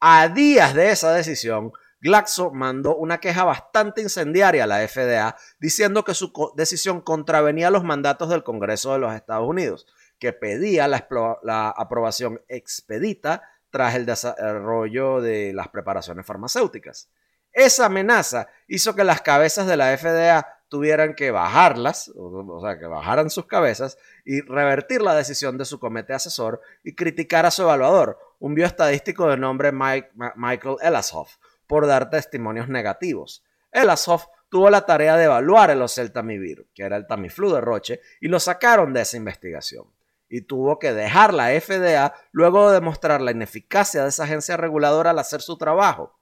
A 0.00 0.28
días 0.28 0.74
de 0.74 0.90
esa 0.90 1.12
decisión, 1.12 1.72
Glaxo 2.00 2.50
mandó 2.50 2.96
una 2.96 3.18
queja 3.18 3.44
bastante 3.44 4.02
incendiaria 4.02 4.64
a 4.64 4.66
la 4.66 4.86
FDA 4.86 5.36
diciendo 5.58 6.04
que 6.04 6.14
su 6.14 6.32
decisión 6.54 7.00
contravenía 7.00 7.70
los 7.70 7.84
mandatos 7.84 8.28
del 8.28 8.44
Congreso 8.44 8.92
de 8.92 8.98
los 8.98 9.14
Estados 9.14 9.48
Unidos, 9.48 9.86
que 10.18 10.32
pedía 10.32 10.88
la, 10.88 11.74
aprobación 11.76 12.42
expedita 12.48 13.42
tras 13.70 13.94
el 13.94 14.06
desarrollo 14.06 15.20
de 15.20 15.52
las 15.52 15.68
preparaciones 15.68 16.24
farmacéuticas. 16.24 17.10
Esa 17.52 17.86
amenaza 17.86 18.48
hizo 18.68 18.94
que 18.94 19.04
las 19.04 19.22
cabezas 19.22 19.66
de 19.66 19.76
la 19.76 19.96
FDA 19.96 20.46
tuvieran 20.68 21.14
que 21.14 21.30
bajarlas, 21.30 22.10
o 22.16 22.60
sea, 22.60 22.78
que 22.78 22.86
bajaran 22.86 23.30
sus 23.30 23.46
cabezas 23.46 23.98
y 24.24 24.40
revertir 24.40 25.00
la 25.00 25.14
decisión 25.14 25.56
de 25.58 25.64
su 25.64 25.78
comité 25.78 26.12
asesor 26.12 26.60
y 26.82 26.94
criticar 26.94 27.46
a 27.46 27.50
su 27.50 27.62
evaluador, 27.62 28.18
un 28.38 28.54
bioestadístico 28.54 29.28
de 29.28 29.36
nombre 29.36 29.72
Michael 29.72 30.76
Elashoff, 30.82 31.36
por 31.66 31.86
dar 31.86 32.10
testimonios 32.10 32.68
negativos. 32.68 33.44
Elashoff 33.70 34.26
tuvo 34.48 34.70
la 34.70 34.86
tarea 34.86 35.16
de 35.16 35.24
evaluar 35.24 35.70
el 35.70 35.82
Oseltamivir, 35.82 36.68
que 36.74 36.82
era 36.82 36.96
el 36.96 37.06
Tamiflu 37.06 37.52
de 37.52 37.60
Roche, 37.60 38.00
y 38.20 38.28
lo 38.28 38.40
sacaron 38.40 38.92
de 38.92 39.02
esa 39.02 39.16
investigación. 39.16 39.95
Y 40.28 40.42
tuvo 40.42 40.78
que 40.78 40.92
dejar 40.92 41.32
la 41.34 41.48
FDA 41.60 42.14
luego 42.32 42.68
de 42.68 42.74
demostrar 42.74 43.20
la 43.20 43.30
ineficacia 43.30 44.02
de 44.02 44.08
esa 44.08 44.24
agencia 44.24 44.56
reguladora 44.56 45.10
al 45.10 45.18
hacer 45.18 45.40
su 45.40 45.56
trabajo. 45.56 46.18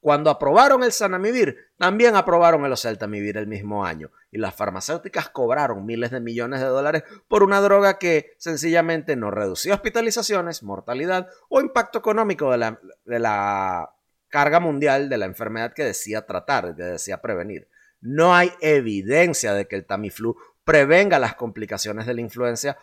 Cuando 0.00 0.30
aprobaron 0.30 0.84
el 0.84 0.92
Sanamivir, 0.92 1.56
también 1.76 2.14
aprobaron 2.14 2.64
el 2.64 2.72
Oseltamivir 2.72 3.36
el 3.36 3.48
mismo 3.48 3.84
año 3.84 4.12
y 4.30 4.38
las 4.38 4.54
farmacéuticas 4.54 5.28
cobraron 5.28 5.84
miles 5.84 6.12
de 6.12 6.20
millones 6.20 6.60
de 6.60 6.66
dólares 6.66 7.02
por 7.26 7.42
una 7.42 7.60
droga 7.60 7.98
que 7.98 8.34
sencillamente 8.38 9.16
no 9.16 9.32
reducía 9.32 9.74
hospitalizaciones, 9.74 10.62
mortalidad 10.62 11.28
o 11.48 11.60
impacto 11.60 11.98
económico 11.98 12.52
de 12.52 12.58
la, 12.58 12.80
de 13.06 13.18
la 13.18 13.90
carga 14.28 14.60
mundial 14.60 15.08
de 15.08 15.18
la 15.18 15.26
enfermedad 15.26 15.72
que 15.72 15.84
decía 15.84 16.26
tratar, 16.26 16.76
que 16.76 16.82
decía 16.84 17.20
prevenir. 17.20 17.68
No 18.00 18.36
hay 18.36 18.52
evidencia 18.60 19.52
de 19.52 19.66
que 19.66 19.74
el 19.74 19.84
Tamiflu 19.84 20.36
prevenga 20.62 21.18
las 21.18 21.34
complicaciones 21.34 22.06
de 22.06 22.14
la 22.14 22.20
influencia, 22.20 22.76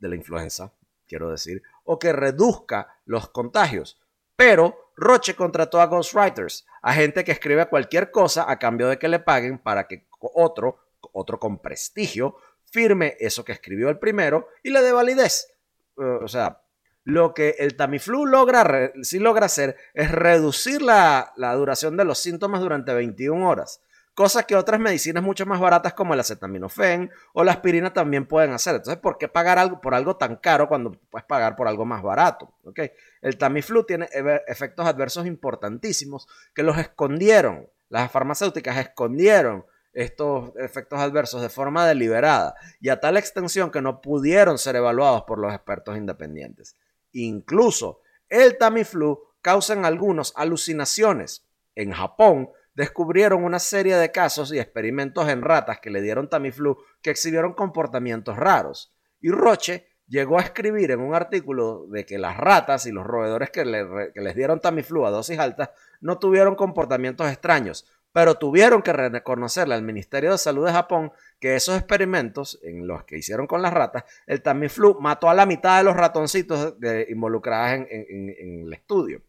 de 0.00 0.08
la 0.08 0.16
influenza, 0.16 0.72
quiero 1.06 1.30
decir, 1.30 1.62
o 1.84 1.98
que 1.98 2.12
reduzca 2.12 2.98
los 3.04 3.28
contagios. 3.28 4.00
Pero 4.36 4.92
Roche 4.96 5.34
contrató 5.34 5.80
a 5.80 5.86
ghostwriters, 5.86 6.66
a 6.82 6.92
gente 6.94 7.24
que 7.24 7.32
escribe 7.32 7.68
cualquier 7.68 8.10
cosa 8.10 8.50
a 8.50 8.58
cambio 8.58 8.88
de 8.88 8.98
que 8.98 9.08
le 9.08 9.20
paguen 9.20 9.58
para 9.58 9.86
que 9.86 10.06
otro, 10.18 10.78
otro 11.12 11.38
con 11.38 11.60
prestigio, 11.60 12.36
firme 12.64 13.16
eso 13.20 13.44
que 13.44 13.52
escribió 13.52 13.88
el 13.88 13.98
primero 13.98 14.48
y 14.62 14.70
le 14.70 14.82
dé 14.82 14.92
validez. 14.92 15.54
o 15.96 16.28
sea, 16.28 16.62
lo 17.04 17.34
que 17.34 17.56
el 17.58 17.76
Tamiflu 17.76 18.26
logra, 18.26 18.92
sí 19.02 19.18
logra 19.18 19.46
hacer 19.46 19.76
es 19.94 20.10
reducir 20.12 20.82
la, 20.82 21.32
la 21.36 21.54
duración 21.54 21.96
de 21.96 22.04
los 22.04 22.18
síntomas 22.18 22.60
durante 22.60 22.92
21 22.92 23.48
horas 23.48 23.82
Cosas 24.20 24.44
que 24.44 24.54
otras 24.54 24.78
medicinas 24.78 25.22
mucho 25.22 25.46
más 25.46 25.58
baratas 25.58 25.94
como 25.94 26.12
el 26.12 26.20
acetaminofén 26.20 27.10
o 27.32 27.42
la 27.42 27.52
aspirina 27.52 27.94
también 27.94 28.26
pueden 28.26 28.52
hacer. 28.52 28.74
Entonces, 28.74 29.00
¿por 29.00 29.16
qué 29.16 29.28
pagar 29.28 29.58
algo 29.58 29.80
por 29.80 29.94
algo 29.94 30.16
tan 30.16 30.36
caro 30.36 30.68
cuando 30.68 30.92
puedes 30.92 31.24
pagar 31.24 31.56
por 31.56 31.66
algo 31.66 31.86
más 31.86 32.02
barato? 32.02 32.52
¿Okay? 32.64 32.90
El 33.22 33.38
Tamiflu 33.38 33.84
tiene 33.84 34.10
efectos 34.46 34.84
adversos 34.84 35.24
importantísimos 35.24 36.28
que 36.54 36.62
los 36.62 36.76
escondieron. 36.76 37.66
Las 37.88 38.12
farmacéuticas 38.12 38.76
escondieron 38.76 39.64
estos 39.94 40.54
efectos 40.56 41.00
adversos 41.00 41.40
de 41.40 41.48
forma 41.48 41.86
deliberada 41.86 42.54
y 42.78 42.90
a 42.90 43.00
tal 43.00 43.16
extensión 43.16 43.70
que 43.70 43.80
no 43.80 44.02
pudieron 44.02 44.58
ser 44.58 44.76
evaluados 44.76 45.22
por 45.22 45.38
los 45.38 45.54
expertos 45.54 45.96
independientes. 45.96 46.76
Incluso 47.12 48.02
el 48.28 48.58
Tamiflu 48.58 49.18
causa 49.40 49.72
en 49.72 49.86
algunos 49.86 50.34
alucinaciones. 50.36 51.46
En 51.74 51.92
Japón, 51.92 52.50
descubrieron 52.80 53.44
una 53.44 53.58
serie 53.58 53.94
de 53.96 54.10
casos 54.10 54.54
y 54.54 54.58
experimentos 54.58 55.28
en 55.28 55.42
ratas 55.42 55.80
que 55.80 55.90
le 55.90 56.00
dieron 56.00 56.30
Tamiflu 56.30 56.78
que 57.02 57.10
exhibieron 57.10 57.52
comportamientos 57.52 58.38
raros. 58.38 58.90
Y 59.20 59.30
Roche 59.30 59.86
llegó 60.08 60.38
a 60.38 60.42
escribir 60.42 60.90
en 60.90 61.00
un 61.00 61.14
artículo 61.14 61.86
de 61.88 62.06
que 62.06 62.16
las 62.16 62.38
ratas 62.38 62.86
y 62.86 62.90
los 62.90 63.06
roedores 63.06 63.50
que, 63.50 63.66
les 63.66 64.34
dieron 64.34 64.60
Tamiflu 64.60 65.04
a 65.04 65.10
dosis 65.10 65.38
altas 65.38 65.68
no 66.00 66.18
tuvieron 66.18 66.54
comportamientos 66.54 67.30
extraños, 67.30 67.84
pero 68.12 68.36
tuvieron 68.36 68.80
que 68.80 68.94
reconocerle 68.94 69.74
al 69.74 69.82
Ministerio 69.82 70.32
de 70.32 70.38
Salud 70.38 70.64
de 70.64 70.72
Japón 70.72 71.12
que 71.38 71.56
esos 71.56 71.76
experimentos 71.76 72.58
en 72.62 72.86
los 72.86 73.04
que 73.04 73.18
hicieron 73.18 73.46
con 73.46 73.60
las 73.60 73.74
ratas, 73.74 74.04
el 74.26 74.40
Tamiflu 74.40 74.98
mató 75.00 75.28
a 75.28 75.34
la 75.34 75.44
mitad 75.44 75.76
de 75.76 75.84
los 75.84 75.96
ratoncitos 75.96 76.76
involucrados 77.10 77.86
en, 77.90 78.64
el 78.64 78.72
estudio. 78.72 79.20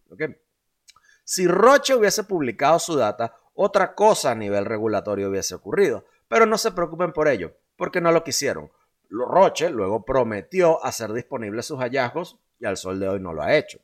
Si 1.26 1.48
Roche 1.48 1.96
hubiese 1.96 2.24
publicado 2.24 2.80
su 2.80 2.96
data, 2.96 3.34
otra 3.54 3.96
cosa 3.96 4.32
a 4.32 4.36
nivel 4.36 4.66
regulatorio 4.66 5.30
hubiese 5.30 5.56
ocurrido. 5.56 6.06
Pero 6.28 6.46
no 6.46 6.58
se 6.58 6.72
preocupen 6.72 7.12
por 7.12 7.28
ello, 7.28 7.54
porque 7.76 8.02
no 8.02 8.12
lo 8.12 8.24
quisieron. 8.24 8.72
Roche 9.10 9.70
luego 9.70 10.06
prometió 10.06 10.84
hacer 10.86 11.12
disponibles 11.12 11.66
sus 11.66 11.80
hallazgos 11.80 12.40
y 12.60 12.66
al 12.66 12.78
sol 12.78 13.00
de 13.00 13.10
hoy 13.10 13.20
no 13.20 13.34
lo 13.34 13.42
ha 13.42 13.56
hecho. 13.56 13.80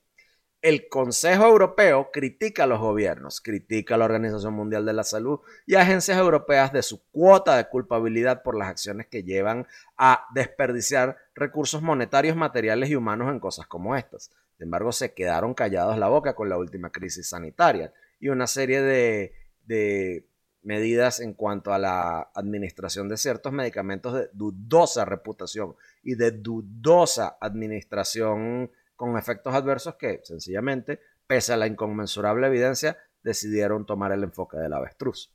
El 0.62 0.90
Consejo 0.90 1.46
Europeo 1.46 2.10
critica 2.12 2.64
a 2.64 2.68
los 2.68 2.80
gobiernos, 2.80 3.42
critica 3.42 3.94
a 3.94 3.98
la 3.98 4.06
Organización 4.06 4.54
Mundial 4.54 4.86
de 4.86 4.94
la 4.94 5.04
Salud 5.04 5.40
y 5.68 5.76
agencias 5.76 6.18
europeas 6.18 6.74
de 6.74 6.82
su 6.82 7.04
cuota 7.12 7.58
de 7.58 7.70
culpabilidad 7.70 8.42
por 8.42 8.58
las 8.58 8.70
acciones 8.70 9.06
que 9.08 9.24
llevan 9.24 9.68
a 9.98 10.26
desperdiciar 10.34 11.18
recursos 11.36 11.84
monetarios, 11.84 12.36
materiales 12.36 12.90
y 12.90 12.96
humanos 12.96 13.30
en 13.30 13.40
cosas 13.40 13.68
como 13.68 13.96
estas. 13.96 14.32
Sin 14.58 14.66
embargo, 14.66 14.92
se 14.92 15.14
quedaron 15.14 15.54
callados 15.54 15.98
la 16.00 16.08
boca 16.08 16.34
con 16.34 16.50
la 16.50 16.58
última 16.58 16.92
crisis 16.92 17.30
sanitaria 17.30 17.94
y 18.20 18.30
una 18.30 18.48
serie 18.48 18.82
de 18.82 19.34
de 19.68 20.28
medidas 20.64 21.20
en 21.20 21.34
cuanto 21.34 21.72
a 21.72 21.80
la 21.80 22.32
administración 22.34 23.08
de 23.08 23.18
ciertos 23.18 23.54
medicamentos 23.54 24.14
de 24.14 24.30
dudosa 24.34 25.06
reputación 25.06 25.76
y 26.04 26.16
de 26.16 26.32
dudosa 26.32 27.38
administración 27.40 28.72
con 28.96 29.18
efectos 29.18 29.54
adversos 29.54 29.96
que 29.96 30.22
sencillamente, 30.24 31.00
pese 31.28 31.54
a 31.54 31.58
la 31.58 31.68
inconmensurable 31.68 32.48
evidencia, 32.48 32.98
decidieron 33.24 33.86
tomar 33.86 34.12
el 34.12 34.24
enfoque 34.24 34.58
del 34.58 34.74
avestruz. 34.74 35.32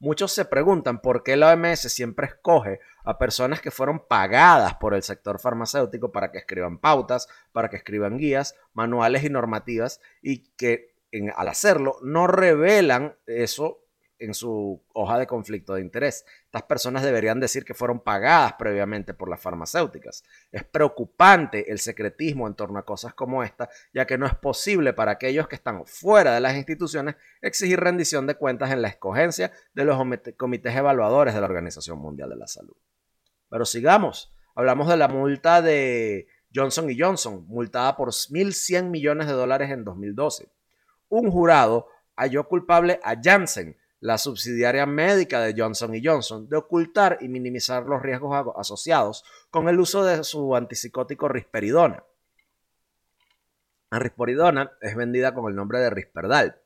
Muchos 0.00 0.32
se 0.32 0.44
preguntan 0.44 1.00
por 1.00 1.22
qué 1.22 1.36
la 1.36 1.54
OMS 1.54 1.80
siempre 1.80 2.26
escoge 2.26 2.80
a 3.04 3.16
personas 3.16 3.60
que 3.60 3.70
fueron 3.70 4.06
pagadas 4.06 4.74
por 4.74 4.92
el 4.92 5.02
sector 5.02 5.40
farmacéutico 5.40 6.10
para 6.12 6.30
que 6.30 6.38
escriban 6.38 6.78
pautas, 6.78 7.28
para 7.52 7.70
que 7.70 7.76
escriban 7.76 8.18
guías, 8.18 8.54
manuales 8.74 9.24
y 9.24 9.30
normativas 9.30 10.00
y 10.20 10.48
que 10.56 10.93
al 11.34 11.48
hacerlo, 11.48 11.96
no 12.02 12.26
revelan 12.26 13.16
eso 13.26 13.84
en 14.18 14.34
su 14.34 14.82
hoja 14.92 15.18
de 15.18 15.26
conflicto 15.26 15.74
de 15.74 15.80
interés. 15.80 16.24
Estas 16.46 16.62
personas 16.64 17.02
deberían 17.02 17.40
decir 17.40 17.64
que 17.64 17.74
fueron 17.74 18.00
pagadas 18.00 18.54
previamente 18.54 19.12
por 19.14 19.28
las 19.28 19.40
farmacéuticas. 19.40 20.24
Es 20.52 20.64
preocupante 20.64 21.70
el 21.70 21.78
secretismo 21.78 22.46
en 22.46 22.54
torno 22.54 22.78
a 22.78 22.84
cosas 22.84 23.14
como 23.14 23.42
esta, 23.42 23.68
ya 23.92 24.06
que 24.06 24.18
no 24.18 24.26
es 24.26 24.34
posible 24.34 24.92
para 24.92 25.12
aquellos 25.12 25.48
que 25.48 25.56
están 25.56 25.84
fuera 25.86 26.32
de 26.32 26.40
las 26.40 26.56
instituciones 26.56 27.16
exigir 27.42 27.80
rendición 27.80 28.26
de 28.26 28.36
cuentas 28.36 28.70
en 28.70 28.82
la 28.82 28.88
escogencia 28.88 29.52
de 29.74 29.84
los 29.84 29.98
comités 30.36 30.74
evaluadores 30.74 31.34
de 31.34 31.40
la 31.40 31.46
Organización 31.46 31.98
Mundial 31.98 32.30
de 32.30 32.36
la 32.36 32.46
Salud. 32.46 32.76
Pero 33.50 33.64
sigamos. 33.64 34.32
Hablamos 34.56 34.88
de 34.88 34.96
la 34.96 35.08
multa 35.08 35.60
de 35.62 36.28
Johnson 36.54 36.88
Johnson, 36.96 37.44
multada 37.48 37.96
por 37.96 38.10
1.100 38.10 38.84
millones 38.84 39.26
de 39.26 39.32
dólares 39.32 39.70
en 39.70 39.84
2012 39.84 40.48
un 41.08 41.30
jurado 41.30 41.88
halló 42.16 42.48
culpable 42.48 43.00
a 43.02 43.14
Janssen, 43.20 43.76
la 44.00 44.18
subsidiaria 44.18 44.86
médica 44.86 45.40
de 45.40 45.54
Johnson 45.56 45.92
Johnson, 46.02 46.48
de 46.48 46.56
ocultar 46.56 47.18
y 47.20 47.28
minimizar 47.28 47.84
los 47.84 48.02
riesgos 48.02 48.52
asociados 48.56 49.24
con 49.50 49.68
el 49.68 49.80
uso 49.80 50.04
de 50.04 50.22
su 50.24 50.54
antipsicótico 50.54 51.28
risperidona. 51.28 52.04
La 53.90 53.98
risperidona 53.98 54.72
es 54.80 54.94
vendida 54.94 55.32
con 55.32 55.48
el 55.48 55.56
nombre 55.56 55.78
de 55.78 55.88
risperdal. 55.88 56.60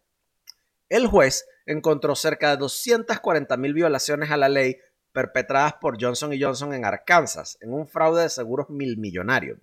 El 0.88 1.06
juez 1.06 1.46
encontró 1.66 2.14
cerca 2.16 2.50
de 2.50 2.56
240 2.56 3.56
mil 3.56 3.74
violaciones 3.74 4.30
a 4.30 4.36
la 4.36 4.48
ley 4.48 4.78
perpetradas 5.12 5.74
por 5.74 6.02
Johnson 6.02 6.32
Johnson 6.40 6.72
en 6.72 6.84
Arkansas 6.84 7.58
en 7.60 7.72
un 7.72 7.86
fraude 7.86 8.22
de 8.22 8.30
seguros 8.30 8.70
mil 8.70 8.96
millonario. 8.96 9.58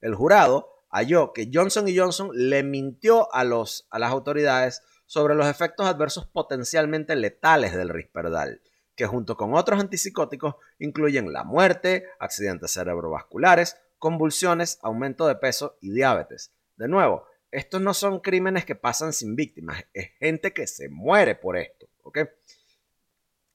El 0.00 0.14
jurado 0.14 0.71
halló 0.92 1.32
que 1.32 1.50
Johnson 1.52 1.86
Johnson 1.94 2.30
le 2.32 2.62
mintió 2.62 3.32
a, 3.34 3.42
los, 3.42 3.88
a 3.90 3.98
las 3.98 4.12
autoridades 4.12 4.82
sobre 5.06 5.34
los 5.34 5.46
efectos 5.46 5.86
adversos 5.86 6.26
potencialmente 6.26 7.16
letales 7.16 7.74
del 7.74 7.88
Risperdal, 7.88 8.60
que 8.94 9.06
junto 9.06 9.36
con 9.36 9.54
otros 9.54 9.80
antipsicóticos 9.80 10.54
incluyen 10.78 11.32
la 11.32 11.44
muerte, 11.44 12.06
accidentes 12.20 12.70
cerebrovasculares, 12.72 13.76
convulsiones, 13.98 14.78
aumento 14.82 15.26
de 15.26 15.36
peso 15.36 15.76
y 15.80 15.92
diabetes. 15.92 16.52
De 16.76 16.88
nuevo, 16.88 17.26
estos 17.50 17.80
no 17.80 17.94
son 17.94 18.20
crímenes 18.20 18.64
que 18.64 18.74
pasan 18.74 19.12
sin 19.12 19.34
víctimas, 19.34 19.84
es 19.92 20.10
gente 20.18 20.52
que 20.52 20.66
se 20.66 20.88
muere 20.88 21.34
por 21.34 21.56
esto. 21.56 21.88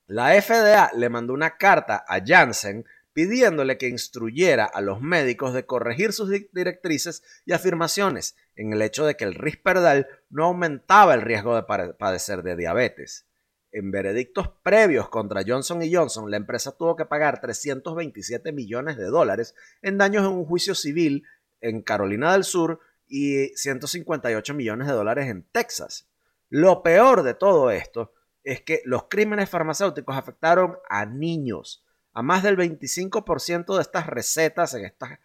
La 0.08 0.41
FDA 0.41 0.91
le 0.93 1.10
mandó 1.10 1.34
una 1.34 1.58
carta 1.58 2.06
a 2.08 2.21
Janssen 2.26 2.86
pidiéndole 3.18 3.80
que 3.80 3.88
instruyera 3.88 4.66
a 4.66 4.80
los 4.80 5.02
médicos 5.02 5.52
de 5.52 5.66
corregir 5.66 6.14
sus 6.14 6.30
directrices 6.30 7.24
y 7.48 7.54
afirmaciones 7.54 8.36
en 8.56 8.74
el 8.74 8.82
hecho 8.84 9.08
de 9.08 9.16
que 9.18 9.24
el 9.24 9.34
Risperdal 9.34 10.08
no 10.30 10.46
aumentaba 10.46 11.16
el 11.16 11.24
riesgo 11.24 11.56
de 11.56 11.64
padecer 11.94 12.44
de 12.44 12.56
diabetes. 12.56 13.26
En 13.72 13.90
veredictos 13.90 14.50
previos 14.62 15.10
contra 15.10 15.42
Johnson 15.44 15.82
Johnson, 15.92 16.30
la 16.30 16.38
empresa 16.38 16.78
tuvo 16.78 16.96
que 16.96 17.06
pagar 17.06 17.42
327 17.42 18.52
millones 18.52 18.98
de 18.98 19.06
dólares 19.06 19.56
en 19.82 19.98
daños 19.98 20.24
en 20.24 20.34
un 20.34 20.46
juicio 20.46 20.76
civil 20.76 21.24
en 21.60 21.82
Carolina 21.82 22.34
del 22.34 22.44
Sur 22.44 22.82
y 23.08 23.48
158 23.56 24.54
millones 24.54 24.86
de 24.86 24.94
dólares 24.94 25.28
en 25.28 25.42
Texas. 25.52 26.08
Lo 26.50 26.84
peor 26.84 27.24
de 27.24 27.34
todo 27.34 27.72
esto 27.72 28.14
es 28.44 28.62
que 28.62 28.84
los 28.86 29.06
crímenes 29.06 29.50
farmacéuticos 29.50 30.16
afectaron 30.16 30.78
a 30.88 31.08
niños 31.08 31.84
a 32.18 32.24
más 32.24 32.42
del 32.42 32.58
25% 32.58 33.76
de 33.76 33.82
estas 33.84 34.08
recetas 34.08 34.74
en 34.74 34.86
esta 34.86 35.20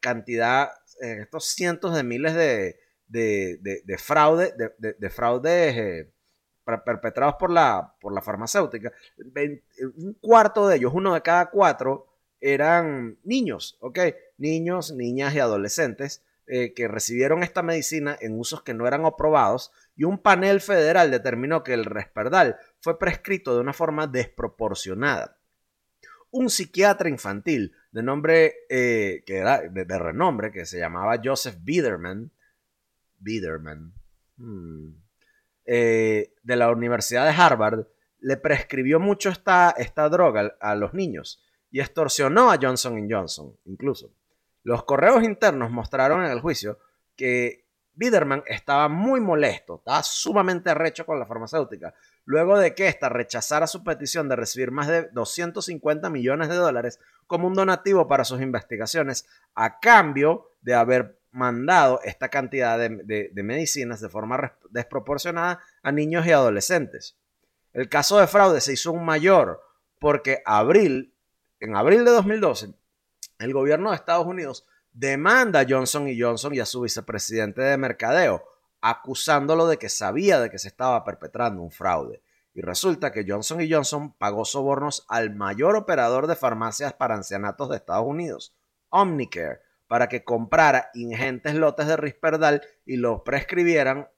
cantidad, 0.00 0.72
en 1.00 1.20
estos 1.20 1.44
cientos 1.44 1.94
de 1.94 2.02
miles 2.02 2.34
de, 2.34 2.80
de, 3.06 3.98
fraude, 3.98 4.52
de, 4.78 5.10
fraudes 5.10 5.76
eh, 5.76 6.12
perpetrados 6.84 7.36
por 7.38 7.52
la, 7.52 7.94
por 8.00 8.12
la 8.12 8.20
farmacéutica. 8.20 8.92
un 9.94 10.14
cuarto 10.20 10.66
de 10.66 10.78
ellos, 10.78 10.90
uno 10.92 11.14
de 11.14 11.22
cada 11.22 11.50
cuatro, 11.50 12.08
eran 12.40 13.16
niños, 13.22 13.78
¿ok? 13.78 14.00
Niños, 14.38 14.90
niñas 14.90 15.36
y 15.36 15.38
adolescentes 15.38 16.24
eh, 16.48 16.74
que 16.74 16.88
recibieron 16.88 17.44
esta 17.44 17.62
medicina 17.62 18.18
en 18.20 18.36
usos 18.36 18.64
que 18.64 18.74
no 18.74 18.88
eran 18.88 19.04
aprobados 19.04 19.70
y 19.94 20.02
un 20.02 20.18
panel 20.18 20.60
federal 20.60 21.12
determinó 21.12 21.62
que 21.62 21.74
el 21.74 21.84
Resperdal 21.84 22.58
fue 22.80 22.98
prescrito 22.98 23.54
de 23.54 23.60
una 23.60 23.72
forma 23.72 24.08
desproporcionada. 24.08 25.37
Un 26.30 26.50
psiquiatra 26.50 27.08
infantil 27.08 27.74
de 27.90 28.02
nombre, 28.02 28.54
eh, 28.68 29.22
que 29.26 29.38
era 29.38 29.60
de, 29.60 29.98
renombre, 29.98 30.52
que 30.52 30.66
se 30.66 30.78
llamaba 30.78 31.20
Joseph 31.22 31.56
Biederman, 31.62 32.30
Biederman, 33.18 33.92
hmm, 34.36 34.90
eh, 35.64 36.34
de 36.42 36.56
la 36.56 36.70
Universidad 36.70 37.24
de 37.24 37.40
Harvard, 37.42 37.86
le 38.20 38.36
prescribió 38.36 39.00
mucho 39.00 39.30
esta, 39.30 39.70
esta 39.76 40.08
droga 40.08 40.56
a 40.60 40.74
los 40.74 40.94
niños 40.94 41.42
y 41.70 41.80
extorsionó 41.80 42.50
a 42.50 42.58
Johnson 42.60 43.08
Johnson, 43.10 43.56
incluso. 43.64 44.12
Los 44.62 44.84
correos 44.84 45.22
internos 45.22 45.70
mostraron 45.70 46.24
en 46.24 46.30
el 46.30 46.40
juicio 46.40 46.78
que 47.16 47.66
Biederman 47.94 48.42
estaba 48.46 48.88
muy 48.88 49.20
molesto, 49.20 49.76
estaba 49.76 50.02
sumamente 50.02 50.70
arrecho 50.70 51.04
con 51.04 51.18
la 51.18 51.26
farmacéutica, 51.26 51.94
luego 52.28 52.58
de 52.58 52.74
que 52.74 52.88
ésta 52.88 53.08
rechazara 53.08 53.66
su 53.66 53.82
petición 53.82 54.28
de 54.28 54.36
recibir 54.36 54.70
más 54.70 54.86
de 54.86 55.08
250 55.12 56.10
millones 56.10 56.50
de 56.50 56.56
dólares 56.56 57.00
como 57.26 57.46
un 57.46 57.54
donativo 57.54 58.06
para 58.06 58.26
sus 58.26 58.42
investigaciones, 58.42 59.26
a 59.54 59.80
cambio 59.80 60.50
de 60.60 60.74
haber 60.74 61.18
mandado 61.30 62.02
esta 62.04 62.28
cantidad 62.28 62.78
de, 62.78 63.30
medicinas 63.34 64.02
de 64.02 64.10
forma 64.10 64.52
desproporcionada 64.68 65.60
a 65.82 65.90
niños 65.90 66.26
y 66.26 66.32
adolescentes. 66.32 67.16
El 67.72 67.88
caso 67.88 68.18
de 68.18 68.26
fraude 68.26 68.60
se 68.60 68.74
hizo 68.74 68.92
un 68.92 69.06
mayor 69.06 69.62
porque 69.98 70.42
abril, 70.44 71.14
en 71.60 71.76
abril 71.76 72.04
de 72.04 72.10
2012, 72.10 72.74
el 73.38 73.54
gobierno 73.54 73.88
de 73.88 73.96
Estados 73.96 74.26
Unidos 74.26 74.66
demanda 74.92 75.60
a 75.60 75.66
Johnson 75.66 76.06
Johnson 76.18 76.54
y 76.54 76.60
a 76.60 76.66
su 76.66 76.82
vicepresidente 76.82 77.62
de 77.62 77.78
mercadeo, 77.78 78.44
acusándolo 78.80 79.66
de 79.66 79.78
que 79.78 79.88
sabía 79.88 80.40
de 80.40 80.50
que 80.50 80.58
se 80.58 80.68
estaba 80.68 81.04
perpetrando 81.04 81.62
un 81.62 81.70
fraude. 81.70 82.22
Y 82.54 82.60
resulta 82.60 83.12
que 83.12 83.24
Johnson 83.26 83.60
Johnson 83.68 84.12
pagó 84.14 84.44
sobornos 84.44 85.04
al 85.08 85.34
mayor 85.34 85.76
operador 85.76 86.26
de 86.26 86.36
farmacias 86.36 86.92
para 86.92 87.14
ancianatos 87.14 87.68
de 87.68 87.76
Estados 87.76 88.06
Unidos, 88.06 88.54
Omnicare, 88.88 89.60
para 89.86 90.08
que 90.08 90.24
comprara 90.24 90.90
ingentes 90.94 91.54
lotes 91.54 91.86
de 91.86 91.96
Risperdal 91.96 92.62
y 92.84 92.96
los 92.96 93.22
prescribieran 93.22 94.08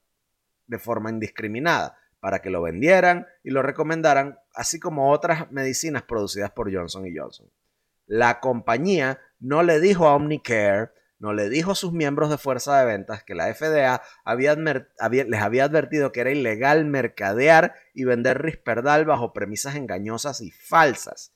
de 0.67 0.79
forma 0.79 1.09
indiscriminada 1.09 1.97
para 2.19 2.41
que 2.41 2.49
lo 2.49 2.61
vendieran 2.61 3.27
y 3.43 3.49
lo 3.49 3.63
recomendaran, 3.63 4.39
así 4.53 4.79
como 4.79 5.11
otras 5.11 5.51
medicinas 5.51 6.03
producidas 6.03 6.51
por 6.51 6.73
Johnson 6.73 7.05
Johnson. 7.13 7.49
La 8.05 8.39
compañía 8.39 9.19
no 9.39 9.63
le 9.63 9.79
dijo 9.79 10.07
a 10.07 10.15
Omnicare, 10.15 10.91
no 11.21 11.33
le 11.33 11.49
dijo 11.49 11.71
a 11.71 11.75
sus 11.75 11.93
miembros 11.93 12.31
de 12.31 12.39
fuerza 12.39 12.79
de 12.79 12.85
ventas 12.87 13.23
que 13.23 13.35
la 13.35 13.53
FDA 13.53 14.01
les 14.25 15.41
había 15.41 15.63
advertido 15.63 16.11
que 16.11 16.21
era 16.21 16.31
ilegal 16.31 16.83
mercadear 16.85 17.75
y 17.93 18.05
vender 18.05 18.41
Risperdal 18.41 19.05
bajo 19.05 19.31
premisas 19.31 19.75
engañosas 19.75 20.41
y 20.41 20.49
falsas, 20.49 21.31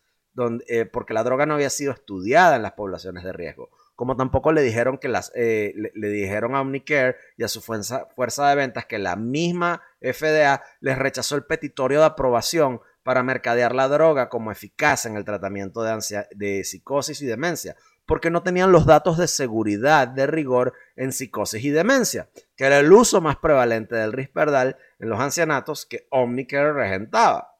eh, 0.68 0.86
porque 0.86 1.14
la 1.14 1.24
droga 1.24 1.46
no 1.46 1.54
había 1.54 1.70
sido 1.70 1.94
estudiada 1.94 2.56
en 2.56 2.64
las 2.64 2.72
poblaciones 2.72 3.24
de 3.24 3.32
riesgo. 3.32 3.70
Como 3.96 4.18
tampoco 4.18 4.52
le 4.52 4.64
dijeron 4.64 4.98
que 4.98 5.08
las 5.08 5.32
eh, 5.36 5.74
le, 5.76 6.10
dijeron 6.10 6.56
a 6.56 6.62
Omnicare 6.62 7.18
y 7.38 7.44
a 7.44 7.48
su 7.48 7.62
fuerza, 7.62 8.08
fuerza 8.16 8.50
de 8.50 8.56
ventas 8.56 8.88
que 8.88 8.98
la 8.98 9.16
misma 9.16 9.84
FDA 10.02 10.64
les 10.80 10.98
rechazó 10.98 11.36
el 11.36 11.46
petitorio 11.46 12.00
de 12.00 12.06
aprobación 12.06 12.82
para 13.04 13.22
mercadear 13.22 13.76
la 13.76 13.88
droga 13.88 14.30
como 14.30 14.52
eficaz 14.52 15.06
en 15.06 15.16
el 15.16 15.26
tratamiento 15.26 15.84
de, 15.84 16.26
de 16.32 16.64
psicosis 16.64 17.22
y 17.22 17.28
demencia, 17.28 17.76
porque 18.06 18.30
no 18.30 18.44
tenían 18.44 18.72
los 18.72 18.86
datos 18.86 19.18
de 19.18 19.28
seguridad 19.28 20.08
de 20.08 20.28
rigor 20.28 20.74
en 20.96 21.12
psicosis 21.12 21.64
y 21.64 21.72
demencia, 21.72 22.30
que 22.56 22.66
era 22.66 22.80
el 22.80 22.92
uso 22.92 23.22
más 23.22 23.38
prevalente 23.38 23.96
del 23.96 24.14
Risperdal 24.14 24.78
en 25.00 25.10
los 25.10 25.20
ancianatos 25.20 25.86
que 25.86 26.08
Omnicare 26.12 26.74
regentaba. 26.74 27.56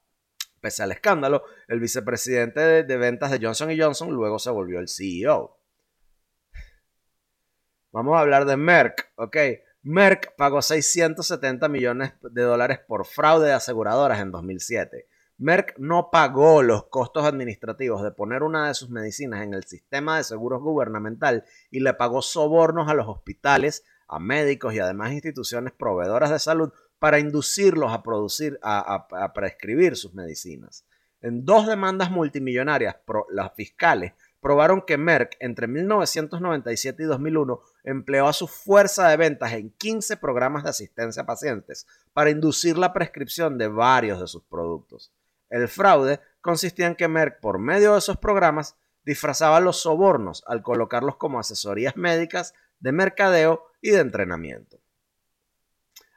Pese 0.60 0.82
al 0.82 0.92
escándalo, 0.92 1.44
el 1.68 1.80
vicepresidente 1.80 2.84
de, 2.84 2.96
ventas 2.96 3.30
de 3.30 3.44
Johnson 3.44 3.70
Johnson 3.76 4.10
luego 4.12 4.38
se 4.38 4.50
volvió 4.50 4.78
el 4.78 4.88
CEO. 4.88 5.58
Vamos 7.92 8.16
a 8.16 8.20
hablar 8.20 8.44
de 8.46 8.56
Merck, 8.56 9.10
¿ok? 9.16 9.36
Merck 9.82 10.34
pagó 10.36 10.62
670 10.62 11.68
millones 11.68 12.12
de 12.20 12.42
dólares 12.42 12.80
por 12.86 13.06
fraude 13.06 13.48
de 13.48 13.52
aseguradoras 13.52 14.20
en 14.20 14.32
2007. 14.32 15.06
Merck 15.38 15.78
no 15.78 16.10
pagó 16.10 16.62
los 16.62 16.84
costos 16.84 17.24
administrativos 17.24 18.02
de 18.02 18.10
poner 18.10 18.42
una 18.42 18.68
de 18.68 18.74
sus 18.74 18.88
medicinas 18.88 19.42
en 19.42 19.52
el 19.52 19.64
sistema 19.64 20.16
de 20.16 20.24
seguros 20.24 20.62
gubernamental 20.62 21.44
y 21.70 21.80
le 21.80 21.92
pagó 21.92 22.22
sobornos 22.22 22.88
a 22.88 22.94
los 22.94 23.06
hospitales, 23.06 23.84
a 24.08 24.18
médicos 24.18 24.72
y 24.72 24.78
además 24.78 25.12
instituciones 25.12 25.74
proveedoras 25.74 26.30
de 26.30 26.38
salud 26.38 26.72
para 26.98 27.18
inducirlos 27.18 27.92
a 27.92 28.02
producir, 28.02 28.58
a, 28.62 29.32
prescribir 29.34 29.96
sus 29.96 30.14
medicinas. 30.14 30.86
En 31.20 31.44
dos 31.44 31.66
demandas 31.66 32.10
multimillonarias, 32.10 32.96
las 33.30 33.52
fiscales 33.54 34.14
probaron 34.40 34.80
que 34.80 34.96
Merck 34.96 35.36
entre 35.40 35.66
1997 35.66 37.02
y 37.02 37.06
2001 37.06 37.60
empleó 37.84 38.28
a 38.28 38.32
su 38.32 38.46
fuerza 38.46 39.08
de 39.08 39.16
ventas 39.18 39.52
en 39.52 39.70
15 39.70 40.16
programas 40.16 40.62
de 40.62 40.70
asistencia 40.70 41.22
a 41.22 41.26
pacientes 41.26 41.86
para 42.14 42.30
inducir 42.30 42.78
la 42.78 42.94
prescripción 42.94 43.58
de 43.58 43.68
varios 43.68 44.18
de 44.20 44.28
sus 44.28 44.42
productos. 44.44 45.12
El 45.50 45.68
fraude 45.68 46.20
consistía 46.40 46.86
en 46.86 46.94
que 46.94 47.08
Merck, 47.08 47.40
por 47.40 47.58
medio 47.58 47.92
de 47.92 47.98
esos 47.98 48.16
programas, 48.16 48.76
disfrazaba 49.04 49.60
los 49.60 49.82
sobornos 49.82 50.42
al 50.46 50.62
colocarlos 50.62 51.16
como 51.16 51.38
asesorías 51.38 51.96
médicas, 51.96 52.54
de 52.80 52.92
mercadeo 52.92 53.64
y 53.80 53.90
de 53.90 54.00
entrenamiento. 54.00 54.78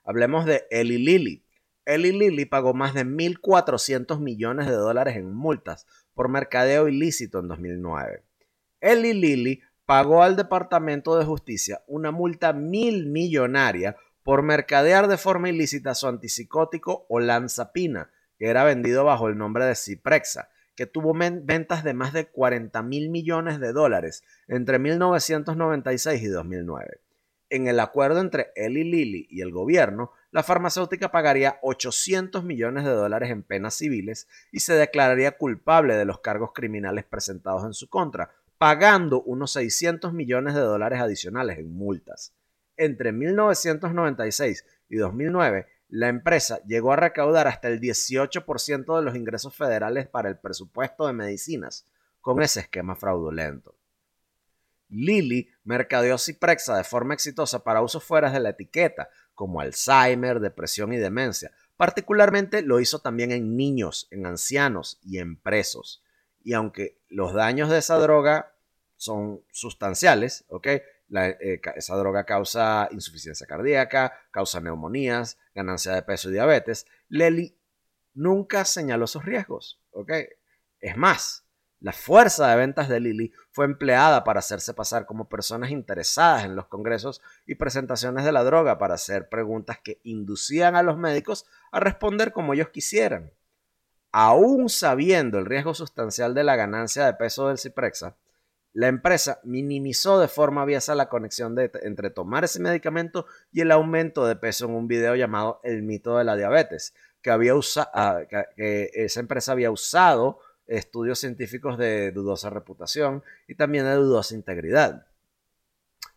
Hablemos 0.04 0.46
de 0.46 0.66
Eli 0.72 0.98
Lilly. 0.98 1.44
Eli 1.86 2.12
Lilly 2.12 2.46
pagó 2.46 2.74
más 2.74 2.94
de 2.94 3.06
1.400 3.06 4.20
millones 4.20 4.68
de 4.68 4.74
dólares 4.74 5.16
en 5.16 5.34
multas 5.34 5.88
por 6.14 6.30
mercadeo 6.30 6.88
ilícito 6.88 7.40
en 7.40 7.48
2009. 7.48 8.24
Eli 8.82 9.14
Lilly 9.14 9.62
pagó 9.86 10.24
al 10.24 10.36
Departamento 10.36 11.18
de 11.18 11.26
Justicia 11.26 11.82
una 11.88 12.12
multa 12.12 12.54
mil 12.54 13.08
millonaria 13.08 13.96
por 14.24 14.44
mercadear 14.44 15.08
de 15.08 15.18
forma 15.18 15.50
ilícita 15.50 15.96
su 15.96 16.08
antipsicótico 16.08 17.06
olanzapina, 17.10 18.12
que 18.40 18.48
era 18.48 18.64
vendido 18.64 19.04
bajo 19.04 19.28
el 19.28 19.38
nombre 19.38 19.66
de 19.66 19.76
Ciprexa, 19.76 20.50
que 20.76 20.86
tuvo 20.86 21.14
ventas 21.14 21.84
de 21.84 21.94
más 21.94 22.14
de 22.14 22.28
40 22.28 22.82
mil 22.84 23.10
millones 23.10 23.60
de 23.60 23.74
dólares 23.74 24.24
entre 24.48 24.80
1996 24.80 26.24
y 26.24 26.28
2009. 26.28 27.02
En 27.50 27.68
el 27.68 27.80
acuerdo 27.82 28.22
entre 28.22 28.52
Eli 28.56 28.86
Lilly 28.86 29.28
y 29.30 29.42
el 29.42 29.52
gobierno, 29.52 30.14
la 30.32 30.44
farmacéutica 30.44 31.12
pagaría 31.12 31.60
800 31.64 32.46
millones 32.46 32.86
de 32.86 32.92
dólares 32.92 33.30
en 33.32 33.44
penas 33.44 33.74
civiles 33.74 34.28
y 34.52 34.62
se 34.62 34.74
declararía 34.74 35.32
culpable 35.32 35.96
de 35.96 36.06
los 36.06 36.20
cargos 36.20 36.52
criminales 36.54 37.04
presentados 37.04 37.66
en 37.66 37.74
su 37.74 37.90
contra, 37.90 38.32
pagando 38.58 39.22
unos 39.24 39.52
600 39.52 40.14
millones 40.14 40.54
de 40.54 40.62
dólares 40.62 41.02
adicionales 41.02 41.58
en 41.58 41.74
multas. 41.74 42.34
Entre 42.78 43.12
1996 43.12 44.66
y 44.88 44.96
2009, 44.96 45.68
la 45.90 46.08
empresa 46.08 46.62
llegó 46.66 46.94
a 46.94 46.98
recaudar 46.98 47.48
hasta 47.48 47.68
el 47.68 47.82
18% 47.82 48.96
de 48.96 49.04
los 49.04 49.16
ingresos 49.16 49.56
federales 49.56 50.08
para 50.08 50.30
el 50.30 50.38
presupuesto 50.38 51.08
de 51.08 51.14
medicinas 51.14 51.86
con 52.22 52.42
ese 52.42 52.62
esquema 52.62 52.96
fraudulento. 52.96 53.76
Lilly 54.90 55.50
mercadeó 55.64 56.18
Ciprexa 56.18 56.78
de 56.78 56.84
forma 56.84 57.14
exitosa 57.14 57.64
para 57.64 57.82
usos 57.82 58.04
fuera 58.04 58.32
de 58.32 58.40
la 58.40 58.50
etiqueta, 58.50 59.10
como 59.36 59.62
Alzheimer, 59.62 60.40
depresión 60.40 60.94
y 60.94 60.98
demencia. 60.98 61.52
Particularmente 61.78 62.62
lo 62.62 62.80
hizo 62.80 63.00
también 63.00 63.32
en 63.32 63.56
niños, 63.56 64.08
en 64.12 64.26
ancianos 64.26 65.00
y 65.04 65.20
en 65.20 65.38
presos. 65.38 66.04
Y 66.44 66.54
aunque 66.54 66.98
los 67.10 67.34
daños 67.34 67.70
de 67.70 67.78
esa 67.78 67.98
droga 67.98 68.54
son 68.98 69.42
sustanciales, 69.52 70.44
¿ok? 70.50 70.68
Eh, 71.16 71.60
esa 71.76 71.96
droga 71.96 72.24
causa 72.24 72.88
insuficiencia 72.92 73.48
cardíaca, 73.48 74.14
causa 74.32 74.60
neumonías, 74.60 75.38
ganancia 75.56 75.94
de 75.94 76.04
peso 76.04 76.30
y 76.30 76.34
diabetes. 76.34 76.86
Lilly 77.08 77.58
nunca 78.14 78.66
señaló 78.66 79.06
esos 79.06 79.26
riesgos. 79.26 79.82
Es 80.80 80.98
más, 80.98 81.46
la 81.82 81.94
fuerza 81.94 82.50
de 82.50 82.58
ventas 82.58 82.90
de 82.90 83.00
Lilly 83.00 83.32
fue 83.52 83.64
empleada 83.64 84.26
para 84.26 84.40
hacerse 84.40 84.74
pasar 84.74 85.06
como 85.06 85.30
personas 85.30 85.72
interesadas 85.72 86.44
en 86.44 86.56
los 86.56 86.68
congresos 86.68 87.22
y 87.46 87.56
presentaciones 87.56 88.26
de 88.26 88.34
la 88.34 88.44
droga 88.44 88.78
para 88.78 88.96
hacer 88.96 89.30
preguntas 89.30 89.80
que 89.82 90.02
inducían 90.04 90.76
a 90.76 90.84
los 90.84 90.98
médicos 90.98 91.46
a 91.72 91.80
responder 91.80 92.34
como 92.34 92.54
ellos 92.54 92.70
quisieran. 92.70 93.32
Aún 94.12 94.68
sabiendo 94.68 95.40
el 95.40 95.46
riesgo 95.46 95.74
sustancial 95.74 96.34
de 96.34 96.44
la 96.44 96.58
ganancia 96.58 97.06
de 97.06 97.14
peso 97.14 97.48
del 97.48 97.60
Ciprexa, 97.60 98.18
la 98.74 98.88
empresa 98.88 99.40
minimizó 99.44 100.20
de 100.20 100.28
forma 100.28 100.62
aviesa 100.62 100.96
la 100.96 101.10
conexión 101.10 101.56
entre 101.82 102.10
tomar 102.10 102.44
ese 102.44 102.60
medicamento 102.60 103.26
y 103.52 103.62
el 103.62 103.72
aumento 103.72 104.26
de 104.26 104.36
peso 104.36 104.66
en 104.66 104.72
un 104.72 104.88
video 104.88 105.16
llamado 105.16 105.60
El 105.64 105.82
mito 105.84 106.18
de 106.18 106.24
la 106.24 106.36
diabetes, 106.36 106.94
que, 107.22 107.32
había 107.32 107.54
ah, 107.94 108.22
que 108.56 108.92
esa 108.94 109.20
empresa 109.20 109.54
había 109.54 109.72
usado 109.72 110.40
estudios 110.68 111.20
científicos 111.20 111.78
de 111.78 112.12
dudosa 112.12 112.50
reputación 112.50 113.24
y 113.48 113.56
también 113.56 113.86
de 113.86 113.96
dudosa 113.96 114.36
integridad. 114.36 115.08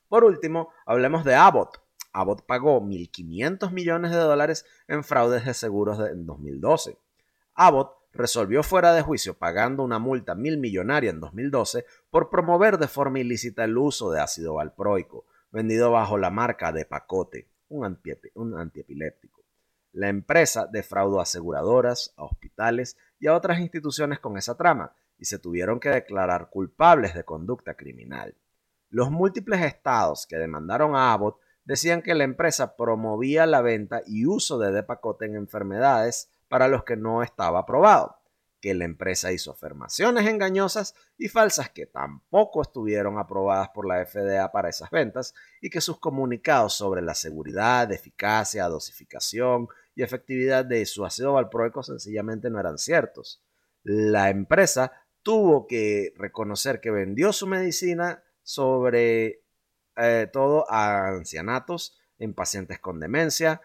Por 0.09 0.25
último, 0.25 0.71
hablemos 0.85 1.25
de 1.25 1.35
Abbott. 1.35 1.81
Abbott 2.13 2.45
pagó 2.45 2.83
1.500 2.83 3.71
millones 3.73 4.11
de 4.11 4.19
dólares 4.19 4.67
en 4.87 5.03
fraudes 5.03 5.47
de 5.47 5.55
seguros 5.55 5.99
en 6.07 6.27
2012. 6.27 6.99
Abbott 7.55 8.02
resolvió 8.13 8.63
fuera 8.63 8.93
de 8.93 9.03
juicio 9.03 9.35
pagando 9.35 9.83
una 9.83 9.99
multa 9.99 10.35
mil 10.35 10.59
millonaria 10.59 11.11
en 11.11 11.21
2012 11.21 11.85
por 12.11 12.29
promover 12.31 12.79
de 12.79 12.89
forma 12.89 13.21
ilícita 13.21 13.65
el 13.65 13.77
uso 13.77 14.11
de 14.11 14.21
ácido 14.21 14.55
valproico, 14.55 15.27
vendido 15.51 15.91
bajo 15.91 16.19
la 16.19 16.31
marca 16.31 16.73
de 16.73 16.85
Pacote, 16.85 17.49
un, 17.69 17.85
antiepiléptico. 18.57 19.43
La 19.93 20.09
empresa 20.09 20.67
defraudó 20.71 21.21
a 21.21 21.25
aseguradoras, 21.25 22.15
a 22.17 22.25
hospitales 22.25 22.97
y 23.19 23.27
a 23.27 23.35
otras 23.35 23.61
instituciones 23.61 24.21
con 24.21 24.37
esa 24.37 24.57
trama 24.57 24.95
y 25.19 25.27
se 25.27 25.39
tuvieron 25.39 25.81
que 25.81 25.91
declarar 25.91 26.49
culpables 26.51 27.15
de 27.15 27.25
conducta 27.25 27.75
criminal. 27.75 28.35
Los 28.89 29.11
múltiples 29.11 29.63
estados 29.63 30.27
que 30.27 30.37
demandaron 30.37 30.95
a 30.97 31.13
Abbott 31.13 31.39
decían 31.65 32.03
que 32.03 32.15
la 32.15 32.25
empresa 32.25 32.77
promovía 32.77 33.47
la 33.47 33.63
venta 33.63 34.03
y 34.07 34.27
uso 34.27 34.59
de 34.59 34.73
Depakote 34.73 35.27
en 35.27 35.37
enfermedades 35.37 36.31
para 36.53 36.69
los 36.69 36.85
que 36.85 36.99
no 36.99 37.23
estaba 37.23 37.61
aprobado, 37.61 38.21
que 38.61 38.75
la 38.75 38.85
empresa 38.85 39.33
hizo 39.33 39.53
afirmaciones 39.53 40.29
engañosas 40.29 40.95
y 41.17 41.29
falsas 41.29 41.71
que 41.71 41.87
tampoco 41.87 42.61
estuvieron 42.61 43.19
aprobadas 43.19 43.71
por 43.71 43.89
la 43.89 44.05
FDA 44.05 44.53
para 44.53 44.69
esas 44.69 44.91
ventas 44.91 45.33
y 45.63 45.71
que 45.71 45.81
sus 45.81 45.99
comunicados 45.99 46.75
sobre 46.75 47.01
la 47.01 47.15
seguridad, 47.15 47.91
eficacia, 47.91 48.69
dosificación 48.69 49.67
y 49.95 50.03
efectividad 50.03 50.67
de 50.67 50.85
su 50.85 51.07
ácido 51.07 51.33
valproico 51.33 51.83
sencillamente 51.83 52.51
no 52.51 52.61
eran 52.61 52.77
ciertos. 52.77 53.43
La 53.83 54.29
empresa 54.29 54.93
tuvo 55.23 55.67
que 55.67 56.13
reconocer 56.19 56.83
que 56.83 56.91
vendió 56.91 57.33
su 57.33 57.47
medicina 57.47 58.25
sobre 58.43 59.43
eh, 59.97 60.29
todo 60.31 60.71
a 60.71 61.09
ancianatos, 61.09 61.99
en 62.19 62.35
pacientes 62.35 62.79
con 62.79 63.01
demencia, 63.01 63.63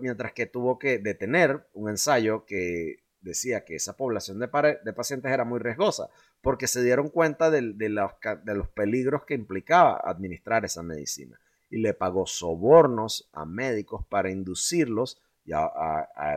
mientras 0.00 0.32
que 0.32 0.46
tuvo 0.46 0.78
que 0.78 0.98
detener 0.98 1.66
un 1.72 1.90
ensayo 1.90 2.44
que 2.44 3.02
decía 3.22 3.64
que 3.64 3.76
esa 3.76 3.96
población 3.96 4.38
de, 4.38 4.48
pacientes 4.48 5.32
era 5.32 5.44
muy 5.44 5.60
riesgosa, 5.60 6.08
porque 6.40 6.66
se 6.66 6.82
dieron 6.82 7.08
cuenta 7.08 7.50
de, 7.50 7.62
los, 7.62 8.68
peligros 8.74 9.24
que 9.24 9.34
implicaba 9.34 10.00
administrar 10.04 10.64
esa 10.64 10.82
medicina. 10.82 11.38
Y 11.70 11.78
le 11.78 11.94
pagó 11.94 12.26
sobornos 12.26 13.30
a 13.32 13.46
médicos 13.46 14.04
para 14.06 14.30
inducirlos, 14.30 15.22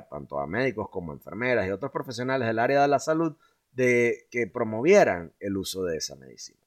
tanto 0.10 0.40
a 0.40 0.48
médicos 0.48 0.90
como 0.90 1.12
a 1.12 1.16
enfermeras 1.16 1.68
y 1.68 1.72
otros 1.72 1.92
profesionales 1.92 2.48
del 2.48 2.60
área 2.60 2.84
de 2.84 2.88
la 2.88 3.00
salud, 3.00 3.36
de 3.72 4.28
que 4.32 4.48
promovieran 4.48 5.34
el 5.40 5.58
uso 5.58 5.84
de 5.84 5.98
esa 5.98 6.16
medicina. 6.16 6.60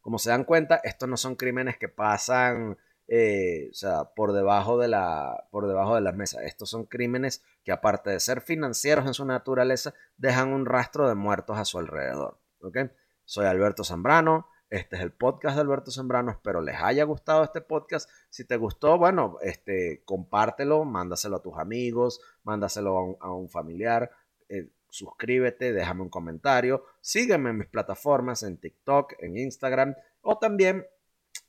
Como 0.00 0.18
se 0.18 0.30
dan 0.30 0.44
cuenta, 0.44 0.80
estos 0.82 1.08
no 1.08 1.16
son 1.16 1.36
crímenes 1.36 1.78
que 1.78 1.88
pasan 1.88 2.76
eh, 3.08 3.68
o 3.70 3.74
sea, 3.74 4.04
por 4.14 4.32
debajo, 4.32 4.78
de 4.78 4.88
la, 4.88 5.46
por 5.50 5.66
debajo 5.66 5.94
de 5.94 6.00
las 6.00 6.14
mesas. 6.14 6.42
Estos 6.44 6.70
son 6.70 6.84
crímenes 6.84 7.42
que 7.64 7.72
aparte 7.72 8.10
de 8.10 8.20
ser 8.20 8.40
financieros 8.40 9.06
en 9.06 9.14
su 9.14 9.24
naturaleza, 9.24 9.94
dejan 10.16 10.52
un 10.52 10.66
rastro 10.66 11.08
de 11.08 11.14
muertos 11.14 11.58
a 11.58 11.64
su 11.64 11.78
alrededor. 11.78 12.38
¿okay? 12.60 12.90
Soy 13.24 13.46
Alberto 13.46 13.84
Zambrano. 13.84 14.48
Este 14.70 14.96
es 14.96 15.02
el 15.02 15.12
podcast 15.12 15.54
de 15.54 15.62
Alberto 15.62 15.90
Zambrano. 15.90 16.32
Espero 16.32 16.60
les 16.60 16.76
haya 16.80 17.04
gustado 17.04 17.44
este 17.44 17.60
podcast. 17.60 18.10
Si 18.30 18.44
te 18.44 18.56
gustó, 18.56 18.98
bueno, 18.98 19.38
este, 19.42 20.02
compártelo, 20.04 20.84
mándaselo 20.84 21.36
a 21.36 21.42
tus 21.42 21.58
amigos, 21.58 22.20
mándaselo 22.42 23.18
a 23.20 23.32
un, 23.32 23.48
familiar. 23.48 24.10
Eh, 24.48 24.68
suscríbete, 24.88 25.72
déjame 25.72 26.02
un 26.02 26.08
comentario, 26.08 26.84
sígueme 27.00 27.50
en 27.50 27.58
mis 27.58 27.66
plataformas, 27.66 28.44
en 28.44 28.58
TikTok, 28.58 29.14
en 29.18 29.36
Instagram, 29.36 29.96
o 30.22 30.38
también, 30.38 30.86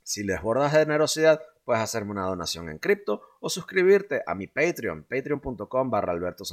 si 0.06 0.24
les 0.24 0.40
bordas 0.40 0.72
generosidad, 0.72 1.42
puedes 1.64 1.82
hacerme 1.82 2.12
una 2.12 2.28
donación 2.28 2.70
en 2.70 2.78
cripto 2.78 3.24
o 3.40 3.50
suscribirte 3.50 4.22
a 4.28 4.36
mi 4.36 4.46
Patreon, 4.46 5.04
patreon.com 5.04 5.90
barra 5.90 6.14
Alberto. 6.14 6.44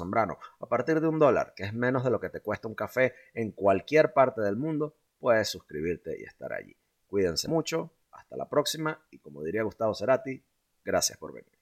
A 0.58 0.66
partir 0.66 1.02
de 1.02 1.06
un 1.06 1.18
dólar, 1.18 1.52
que 1.54 1.64
es 1.64 1.74
menos 1.74 2.02
de 2.02 2.10
lo 2.10 2.18
que 2.18 2.30
te 2.30 2.40
cuesta 2.40 2.66
un 2.66 2.74
café 2.74 3.14
en 3.34 3.52
cualquier 3.52 4.14
parte 4.14 4.40
del 4.40 4.56
mundo, 4.56 4.96
puedes 5.18 5.50
suscribirte 5.50 6.18
y 6.18 6.24
estar 6.24 6.50
allí. 6.54 6.74
Cuídense 7.06 7.46
mucho, 7.48 7.92
hasta 8.10 8.38
la 8.38 8.48
próxima 8.48 9.04
y 9.10 9.18
como 9.18 9.42
diría 9.42 9.64
Gustavo 9.64 9.94
Cerati, 9.94 10.42
gracias 10.82 11.18
por 11.18 11.34
venir. 11.34 11.61